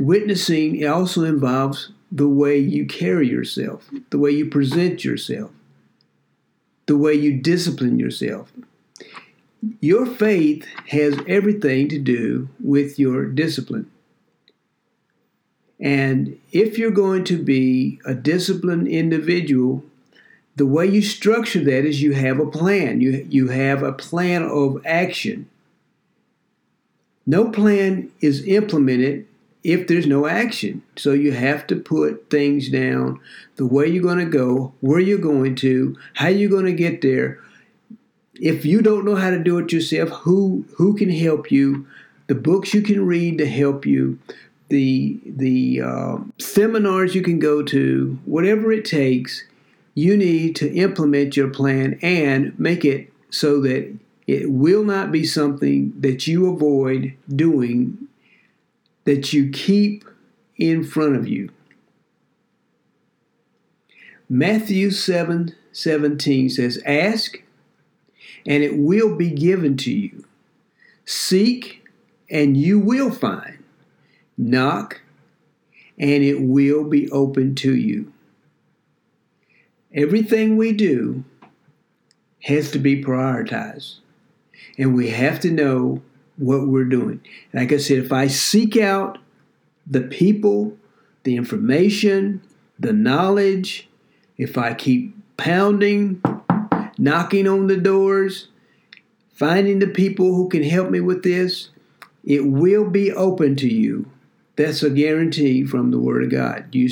witnessing 0.00 0.86
also 0.86 1.22
involves 1.24 1.90
the 2.10 2.28
way 2.28 2.58
you 2.58 2.86
carry 2.86 3.28
yourself, 3.28 3.88
the 4.10 4.18
way 4.18 4.30
you 4.30 4.46
present 4.46 5.04
yourself, 5.04 5.50
the 6.86 6.96
way 6.96 7.14
you 7.14 7.40
discipline 7.40 7.98
yourself. 7.98 8.52
Your 9.80 10.06
faith 10.06 10.66
has 10.88 11.18
everything 11.26 11.88
to 11.88 11.98
do 11.98 12.48
with 12.62 12.98
your 12.98 13.26
discipline. 13.26 13.90
And 15.80 16.38
if 16.52 16.78
you're 16.78 16.90
going 16.90 17.24
to 17.24 17.42
be 17.42 18.00
a 18.04 18.14
disciplined 18.14 18.88
individual, 18.88 19.84
the 20.56 20.66
way 20.66 20.86
you 20.86 21.02
structure 21.02 21.62
that 21.64 21.84
is 21.84 22.00
you 22.00 22.12
have 22.12 22.38
a 22.38 22.46
plan. 22.46 23.00
You, 23.00 23.26
you 23.28 23.48
have 23.48 23.82
a 23.82 23.92
plan 23.92 24.42
of 24.42 24.80
action. 24.86 25.48
No 27.26 27.50
plan 27.50 28.10
is 28.20 28.46
implemented 28.46 29.26
if 29.64 29.86
there's 29.86 30.06
no 30.06 30.26
action. 30.26 30.82
So 30.96 31.12
you 31.12 31.32
have 31.32 31.66
to 31.68 31.76
put 31.76 32.30
things 32.30 32.68
down 32.68 33.18
the 33.56 33.66
way 33.66 33.88
you're 33.88 34.02
going 34.02 34.18
to 34.18 34.26
go, 34.26 34.74
where 34.80 35.00
you're 35.00 35.18
going 35.18 35.56
to, 35.56 35.96
how 36.14 36.28
you're 36.28 36.50
going 36.50 36.66
to 36.66 36.72
get 36.72 37.00
there. 37.00 37.40
If 38.34 38.64
you 38.64 38.82
don't 38.82 39.04
know 39.04 39.16
how 39.16 39.30
to 39.30 39.38
do 39.38 39.58
it 39.58 39.72
yourself, 39.72 40.10
who 40.10 40.66
who 40.76 40.94
can 40.94 41.10
help 41.10 41.50
you? 41.50 41.86
The 42.26 42.34
books 42.34 42.74
you 42.74 42.82
can 42.82 43.06
read 43.06 43.38
to 43.38 43.46
help 43.46 43.86
you, 43.86 44.18
the 44.68 45.20
the 45.26 45.82
uh, 45.82 46.16
seminars 46.38 47.14
you 47.14 47.22
can 47.22 47.38
go 47.38 47.62
to, 47.62 48.18
whatever 48.24 48.72
it 48.72 48.84
takes, 48.84 49.44
you 49.94 50.16
need 50.16 50.56
to 50.56 50.72
implement 50.74 51.36
your 51.36 51.48
plan 51.48 51.98
and 52.02 52.58
make 52.58 52.84
it 52.84 53.12
so 53.30 53.60
that 53.60 53.94
it 54.26 54.50
will 54.50 54.84
not 54.84 55.12
be 55.12 55.24
something 55.24 55.92
that 56.00 56.26
you 56.26 56.50
avoid 56.50 57.14
doing 57.28 58.08
that 59.04 59.32
you 59.32 59.50
keep 59.50 60.04
in 60.56 60.82
front 60.82 61.16
of 61.16 61.28
you. 61.28 61.50
Matthew 64.28 64.90
7 64.90 65.54
17 65.72 66.50
says, 66.50 66.80
Ask, 66.86 67.42
and 68.46 68.62
it 68.62 68.78
will 68.78 69.16
be 69.16 69.30
given 69.30 69.76
to 69.78 69.92
you. 69.92 70.24
Seek, 71.04 71.84
and 72.30 72.56
you 72.56 72.78
will 72.78 73.10
find. 73.10 73.63
Knock, 74.36 75.00
and 75.98 76.22
it 76.24 76.40
will 76.40 76.84
be 76.84 77.10
open 77.10 77.54
to 77.56 77.74
you. 77.74 78.12
Everything 79.92 80.56
we 80.56 80.72
do 80.72 81.24
has 82.42 82.70
to 82.72 82.78
be 82.78 83.02
prioritized, 83.02 83.96
and 84.76 84.94
we 84.94 85.10
have 85.10 85.40
to 85.40 85.50
know 85.50 86.02
what 86.36 86.66
we're 86.66 86.84
doing. 86.84 87.20
Like 87.52 87.72
I 87.72 87.76
said, 87.76 87.98
if 87.98 88.12
I 88.12 88.26
seek 88.26 88.76
out 88.76 89.18
the 89.86 90.00
people, 90.00 90.76
the 91.22 91.36
information, 91.36 92.42
the 92.78 92.92
knowledge, 92.92 93.88
if 94.36 94.58
I 94.58 94.74
keep 94.74 95.14
pounding, 95.36 96.22
knocking 96.98 97.46
on 97.46 97.68
the 97.68 97.76
doors, 97.76 98.48
finding 99.32 99.78
the 99.78 99.86
people 99.86 100.34
who 100.34 100.48
can 100.48 100.62
help 100.62 100.90
me 100.90 101.00
with 101.00 101.22
this, 101.22 101.70
it 102.24 102.46
will 102.46 102.88
be 102.88 103.12
open 103.12 103.56
to 103.56 103.68
you. 103.68 104.10
That's 104.56 104.82
a 104.82 104.90
guarantee 104.90 105.64
from 105.64 105.90
the 105.90 105.98
Word 105.98 106.24
of 106.24 106.30
God. 106.30 106.74
You, 106.74 106.88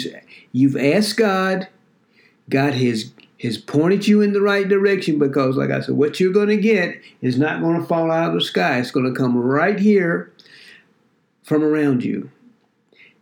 you've 0.50 0.76
asked 0.76 1.16
God, 1.16 1.68
God 2.48 2.74
has, 2.74 3.12
has 3.40 3.56
pointed 3.56 4.08
you 4.08 4.20
in 4.20 4.32
the 4.32 4.40
right 4.40 4.68
direction 4.68 5.18
because, 5.18 5.56
like 5.56 5.70
I 5.70 5.80
said, 5.80 5.94
what 5.94 6.18
you're 6.18 6.32
going 6.32 6.48
to 6.48 6.56
get 6.56 7.00
is 7.20 7.38
not 7.38 7.60
going 7.60 7.80
to 7.80 7.86
fall 7.86 8.10
out 8.10 8.28
of 8.28 8.34
the 8.34 8.40
sky. 8.40 8.78
It's 8.78 8.90
going 8.90 9.12
to 9.12 9.18
come 9.18 9.36
right 9.36 9.78
here 9.78 10.32
from 11.42 11.62
around 11.62 12.04
you. 12.04 12.30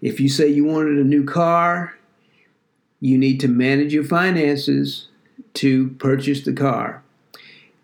If 0.01 0.21
you 0.21 0.29
say 0.31 0.49
you 0.49 0.65
wanted 0.65 0.99
a 0.99 1.05
new 1.05 1.25
car, 1.25 1.99
you 3.01 3.19
need 3.19 3.41
to 3.41 3.49
manage 3.49 3.93
your 3.93 4.05
finances 4.05 5.09
to 5.55 5.89
purchase 5.99 6.43
the 6.43 6.53
car. 6.53 7.03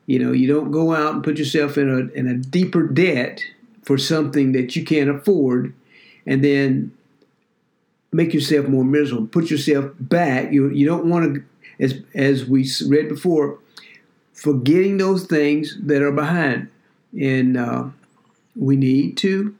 You 0.07 0.21
know, 0.21 0.33
you 0.33 0.47
don't 0.47 0.71
go 0.71 0.95
out 0.95 1.14
and 1.14 1.25
put 1.25 1.38
yourself 1.38 1.77
in 1.77 1.90
a 1.90 2.16
in 2.16 2.29
a 2.29 2.35
deeper 2.35 2.87
debt 2.87 3.42
for 3.83 3.99
something 3.99 4.53
that 4.53 4.77
you 4.77 4.85
can't 4.85 5.11
afford 5.11 5.75
and 6.27 6.43
then 6.43 6.93
make 8.12 8.35
yourself 8.35 8.67
more 8.67 8.85
miserable. 8.85 9.27
Put 9.27 9.51
yourself 9.51 9.93
back. 10.01 10.53
You 10.53 10.71
you 10.71 10.87
don't 10.87 11.07
want 11.07 11.35
to 11.35 11.45
as 11.79 12.03
as 12.15 12.47
we 12.47 12.69
read 12.87 13.09
before, 13.09 13.59
forgetting 14.33 14.99
those 14.99 15.27
things 15.27 15.77
that 15.83 16.03
are 16.03 16.12
behind. 16.12 16.69
And 17.19 17.57
uh, 17.57 17.85
we 18.55 18.77
need 18.77 19.17
to 19.19 19.55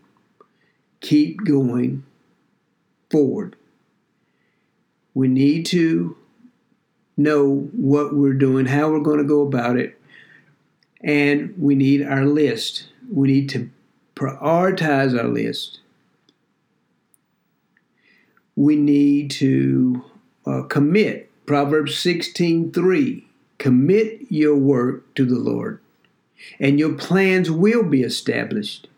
keep 1.01 1.45
going 1.45 2.05
forward. 3.11 3.57
We 5.15 5.29
need 5.29 5.65
to 5.67 6.17
know 7.17 7.71
what 7.73 8.15
we're 8.15 8.35
doing, 8.35 8.67
how 8.67 8.91
we're 8.91 9.01
going 9.01 9.19
to 9.19 9.25
go 9.25 9.41
about 9.41 9.79
it, 9.79 9.99
and 11.01 11.55
we 11.59 11.75
need 11.75 12.03
our 12.03 12.27
list. 12.27 12.89
We 13.11 13.29
need 13.29 13.49
to 13.51 13.71
prioritize 14.15 15.19
our 15.19 15.29
list. 15.29 15.81
We 18.57 18.77
need 18.77 19.31
to 19.33 20.05
uh, 20.47 20.63
commit. 20.63 21.31
Proverbs 21.47 21.95
16:3. 21.95 23.25
Commit 23.59 24.27
your 24.29 24.57
work 24.57 25.15
to 25.15 25.25
the 25.25 25.39
Lord, 25.39 25.79
and 26.59 26.79
your 26.79 26.95
plans 26.95 27.51
will 27.51 27.83
be 27.83 28.03
established. 28.03 28.89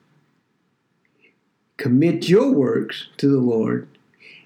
Commit 1.77 2.29
your 2.29 2.51
works 2.51 3.09
to 3.19 3.29
the 3.29 3.41
Lord, 3.41 3.87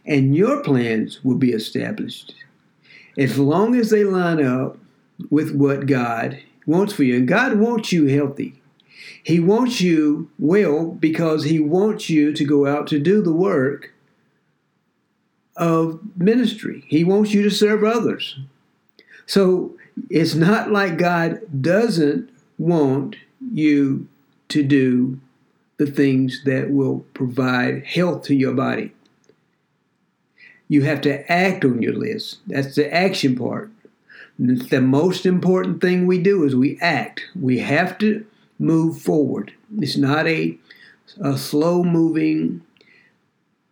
and 0.05 0.35
your 0.35 0.63
plans 0.63 1.25
will 1.25 1.39
be 1.39 1.53
established. 1.53 2.35
As 3.17 3.39
long 3.39 3.75
as 3.75 3.91
they 3.91 4.05
line 4.05 4.45
up 4.45 4.79
with 5.31 5.55
what 5.55 5.87
God 5.87 6.43
wants 6.67 6.93
for 6.93 7.05
you. 7.05 7.17
And 7.17 7.29
God 7.29 7.59
wants 7.59 7.93
you 7.93 8.07
healthy. 8.07 8.61
He 9.23 9.41
wants 9.41 9.81
you 9.81 10.31
well 10.39 10.87
because 10.87 11.45
He 11.45 11.59
wants 11.59 12.09
you 12.11 12.33
to 12.33 12.45
go 12.45 12.67
out 12.67 12.87
to 12.89 12.99
do 12.99 13.23
the 13.23 13.33
work 13.33 13.93
of 15.57 16.01
ministry. 16.17 16.85
He 16.89 17.05
wants 17.05 17.33
you 17.33 17.43
to 17.43 17.51
serve 17.51 17.85
others. 17.85 18.39
So 19.27 19.77
it's 20.09 20.35
not 20.35 20.71
like 20.71 20.97
God 20.97 21.41
doesn't 21.61 22.31
want 22.59 23.17
you 23.53 24.09
to 24.49 24.63
do 24.63 25.21
the 25.77 25.87
things 25.87 26.43
that 26.45 26.71
will 26.71 27.01
provide 27.15 27.85
health 27.85 28.25
to 28.25 28.35
your 28.35 28.53
body 28.55 28.93
you 30.73 30.81
have 30.81 31.03
to 31.03 31.31
act 31.31 31.67
on 31.67 31.83
your 31.83 31.93
list. 31.93 32.39
That's 32.47 32.77
the 32.77 32.91
action 32.91 33.37
part. 33.37 33.71
The 34.39 34.81
most 34.81 35.27
important 35.27 35.83
thing 35.83 36.07
we 36.07 36.19
do 36.19 36.45
is 36.45 36.57
we 36.57 36.79
act. 36.81 37.21
We 37.39 37.59
have 37.59 37.99
to 37.99 38.25
move 38.59 38.99
forward. 38.99 39.53
It's 39.79 39.99
not 39.99 40.27
a, 40.27 40.59
a 41.21 41.37
slow 41.37 41.85
moving, 41.85 42.63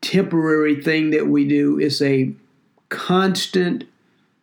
temporary 0.00 0.80
thing 0.82 1.10
that 1.10 1.26
we 1.26 1.46
do. 1.46 1.78
It's 1.78 2.00
a 2.02 2.32
constant 2.88 3.84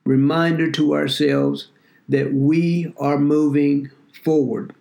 reminder 0.06 0.72
to 0.72 0.94
ourselves 0.94 1.70
that 2.08 2.34
we 2.34 2.94
are 2.98 3.18
moving 3.18 3.92
forward. 4.24 4.74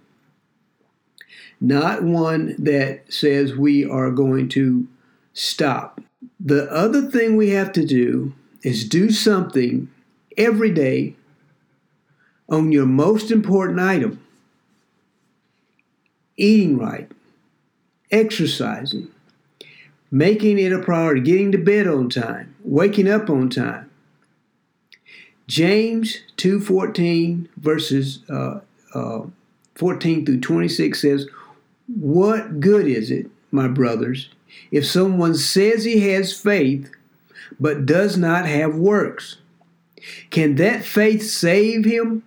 Not 1.61 2.03
one 2.03 2.55
that 2.59 3.13
says 3.13 3.55
we 3.55 3.85
are 3.85 4.11
going 4.11 4.49
to 4.51 4.87
stop. 5.33 6.01
The 6.39 6.71
other 6.71 7.11
thing 7.11 7.37
we 7.37 7.51
have 7.51 7.73
to 7.73 7.85
do 7.85 8.35
is 8.63 8.89
do 8.89 9.11
something 9.11 9.91
every 10.37 10.71
day 10.71 11.17
on 12.49 12.73
your 12.73 12.87
most 12.87 13.31
important 13.31 13.81
item 13.81 14.21
eating 16.37 16.79
right, 16.79 17.11
exercising, 18.11 19.11
making 20.11 20.59
it 20.59 20.73
a 20.73 20.79
priority, 20.79 21.21
getting 21.21 21.53
to 21.53 21.59
bed 21.59 21.87
on 21.87 22.09
time, 22.09 22.55
waking 22.65 23.09
up 23.09 23.29
on 23.29 23.49
time. 23.49 23.91
James 25.47 26.19
2:14 26.37 27.49
verses 27.57 28.21
uh, 28.29 28.61
uh, 28.95 29.23
14 29.77 30.27
through 30.27 30.41
26 30.41 31.01
says, 31.01 31.29
"What 31.87 32.61
good 32.61 32.87
is 32.87 33.11
it, 33.11 33.31
my 33.51 33.69
brothers, 33.69 34.29
if 34.71 34.87
someone 34.87 35.35
says 35.35 35.85
he 35.85 36.01
has 36.11 36.33
faith 36.33 36.91
but 37.61 37.87
does 37.87 38.17
not 38.17 38.47
have 38.47 38.75
works, 38.75 39.37
can 40.31 40.57
that 40.57 40.85
faith 40.85 41.23
save 41.23 41.85
him? 41.85 42.23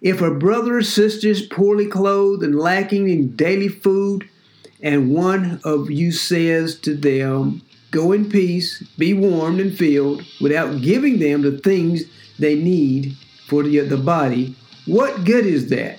If 0.00 0.20
a 0.20 0.34
brother 0.34 0.78
or 0.78 0.82
sister 0.82 1.28
is 1.28 1.42
poorly 1.42 1.86
clothed 1.86 2.42
and 2.42 2.58
lacking 2.58 3.08
in 3.08 3.36
daily 3.36 3.68
food, 3.68 4.28
and 4.82 5.12
one 5.12 5.60
of 5.64 5.90
you 5.90 6.12
says 6.12 6.78
to 6.80 6.94
them, 6.94 7.62
Go 7.90 8.12
in 8.12 8.28
peace, 8.30 8.82
be 8.98 9.14
warmed 9.14 9.60
and 9.60 9.76
filled, 9.76 10.22
without 10.40 10.82
giving 10.82 11.18
them 11.18 11.42
the 11.42 11.58
things 11.58 12.04
they 12.38 12.54
need 12.54 13.16
for 13.46 13.62
the, 13.62 13.80
the 13.80 13.96
body, 13.96 14.54
what 14.86 15.24
good 15.24 15.46
is 15.46 15.70
that? 15.70 15.98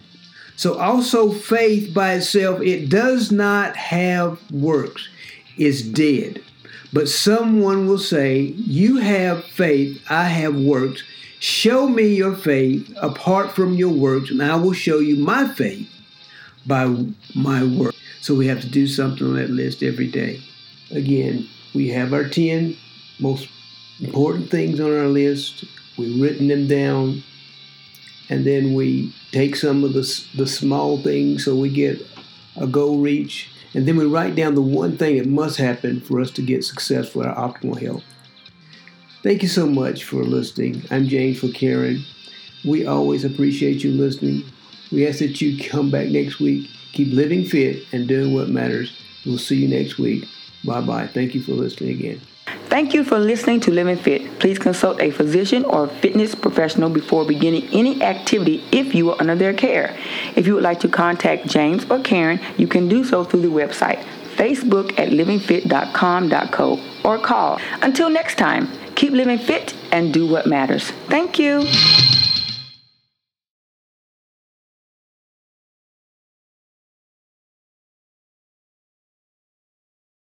So 0.55 0.77
also 0.77 1.31
faith 1.31 1.93
by 1.93 2.13
itself, 2.13 2.61
it 2.61 2.89
does 2.89 3.31
not 3.31 3.75
have 3.75 4.39
works 4.51 5.07
is 5.57 5.81
dead. 5.81 6.41
But 6.91 7.07
someone 7.07 7.87
will 7.87 7.99
say, 7.99 8.39
You 8.39 8.97
have 8.97 9.43
faith, 9.43 10.01
I 10.09 10.23
have 10.23 10.55
works. 10.55 11.03
Show 11.39 11.87
me 11.87 12.15
your 12.15 12.35
faith 12.35 12.91
apart 13.01 13.51
from 13.51 13.73
your 13.73 13.93
works, 13.93 14.31
and 14.31 14.41
I 14.41 14.55
will 14.55 14.73
show 14.73 14.99
you 14.99 15.15
my 15.17 15.47
faith 15.47 15.89
by 16.65 17.05
my 17.35 17.63
work. 17.63 17.95
So 18.29 18.35
we 18.35 18.45
have 18.45 18.61
to 18.61 18.69
do 18.69 18.85
something 18.85 19.25
on 19.25 19.37
that 19.37 19.49
list 19.49 19.81
every 19.81 20.05
day. 20.05 20.39
Again, 20.91 21.49
we 21.73 21.87
have 21.89 22.13
our 22.13 22.29
10 22.29 22.77
most 23.19 23.49
important 23.99 24.51
things 24.51 24.79
on 24.79 24.95
our 24.95 25.07
list. 25.07 25.63
We've 25.97 26.21
written 26.21 26.47
them 26.47 26.67
down, 26.67 27.23
and 28.29 28.45
then 28.45 28.75
we 28.75 29.15
take 29.31 29.55
some 29.55 29.83
of 29.83 29.93
the, 29.93 30.25
the 30.35 30.45
small 30.45 31.01
things 31.01 31.43
so 31.43 31.55
we 31.55 31.69
get 31.69 32.05
a 32.55 32.67
goal 32.67 32.99
reach 32.99 33.49
and 33.73 33.87
then 33.87 33.97
we 33.97 34.05
write 34.05 34.35
down 34.35 34.53
the 34.53 34.61
one 34.61 34.95
thing 34.95 35.17
that 35.17 35.25
must 35.25 35.57
happen 35.57 35.99
for 35.99 36.21
us 36.21 36.29
to 36.29 36.43
get 36.43 36.63
success 36.63 37.09
for 37.09 37.27
our 37.27 37.49
optimal 37.49 37.81
health. 37.81 38.03
Thank 39.23 39.41
you 39.41 39.49
so 39.49 39.65
much 39.65 40.03
for 40.03 40.23
listening. 40.23 40.83
I'm 40.91 41.07
James 41.07 41.39
for 41.39 41.47
Karen. 41.47 42.03
We 42.63 42.85
always 42.85 43.25
appreciate 43.25 43.83
you 43.83 43.91
listening. 43.91 44.43
We 44.91 45.07
ask 45.07 45.17
that 45.17 45.41
you 45.41 45.67
come 45.67 45.89
back 45.89 46.09
next 46.09 46.39
week. 46.39 46.69
Keep 46.93 47.13
living 47.13 47.45
fit 47.45 47.85
and 47.91 48.07
doing 48.07 48.33
what 48.33 48.49
matters. 48.49 48.95
We'll 49.25 49.37
see 49.37 49.57
you 49.57 49.67
next 49.67 49.97
week. 49.97 50.27
Bye 50.63 50.81
bye. 50.81 51.07
Thank 51.07 51.35
you 51.35 51.41
for 51.41 51.53
listening 51.53 51.91
again. 51.91 52.21
Thank 52.69 52.93
you 52.93 53.03
for 53.03 53.17
listening 53.17 53.59
to 53.61 53.71
Living 53.71 53.97
Fit. 53.97 54.39
Please 54.39 54.59
consult 54.59 55.01
a 55.01 55.09
physician 55.09 55.65
or 55.65 55.87
fitness 55.87 56.35
professional 56.35 56.89
before 56.89 57.25
beginning 57.25 57.67
any 57.71 58.01
activity 58.01 58.63
if 58.71 58.93
you 58.93 59.11
are 59.11 59.17
under 59.19 59.35
their 59.35 59.53
care. 59.53 59.97
If 60.35 60.45
you 60.45 60.53
would 60.55 60.63
like 60.63 60.79
to 60.81 60.87
contact 60.87 61.47
James 61.47 61.85
or 61.89 61.99
Karen, 61.99 62.39
you 62.57 62.67
can 62.67 62.87
do 62.87 63.03
so 63.03 63.23
through 63.23 63.41
the 63.41 63.47
website, 63.47 64.03
Facebook 64.35 64.97
at 64.99 65.09
livingfit.com.co, 65.09 66.79
or 67.03 67.17
call. 67.17 67.59
Until 67.81 68.09
next 68.09 68.37
time, 68.37 68.69
keep 68.95 69.13
living 69.13 69.39
fit 69.39 69.75
and 69.91 70.13
do 70.13 70.27
what 70.27 70.45
matters. 70.45 70.91
Thank 71.07 71.39
you. 71.39 71.67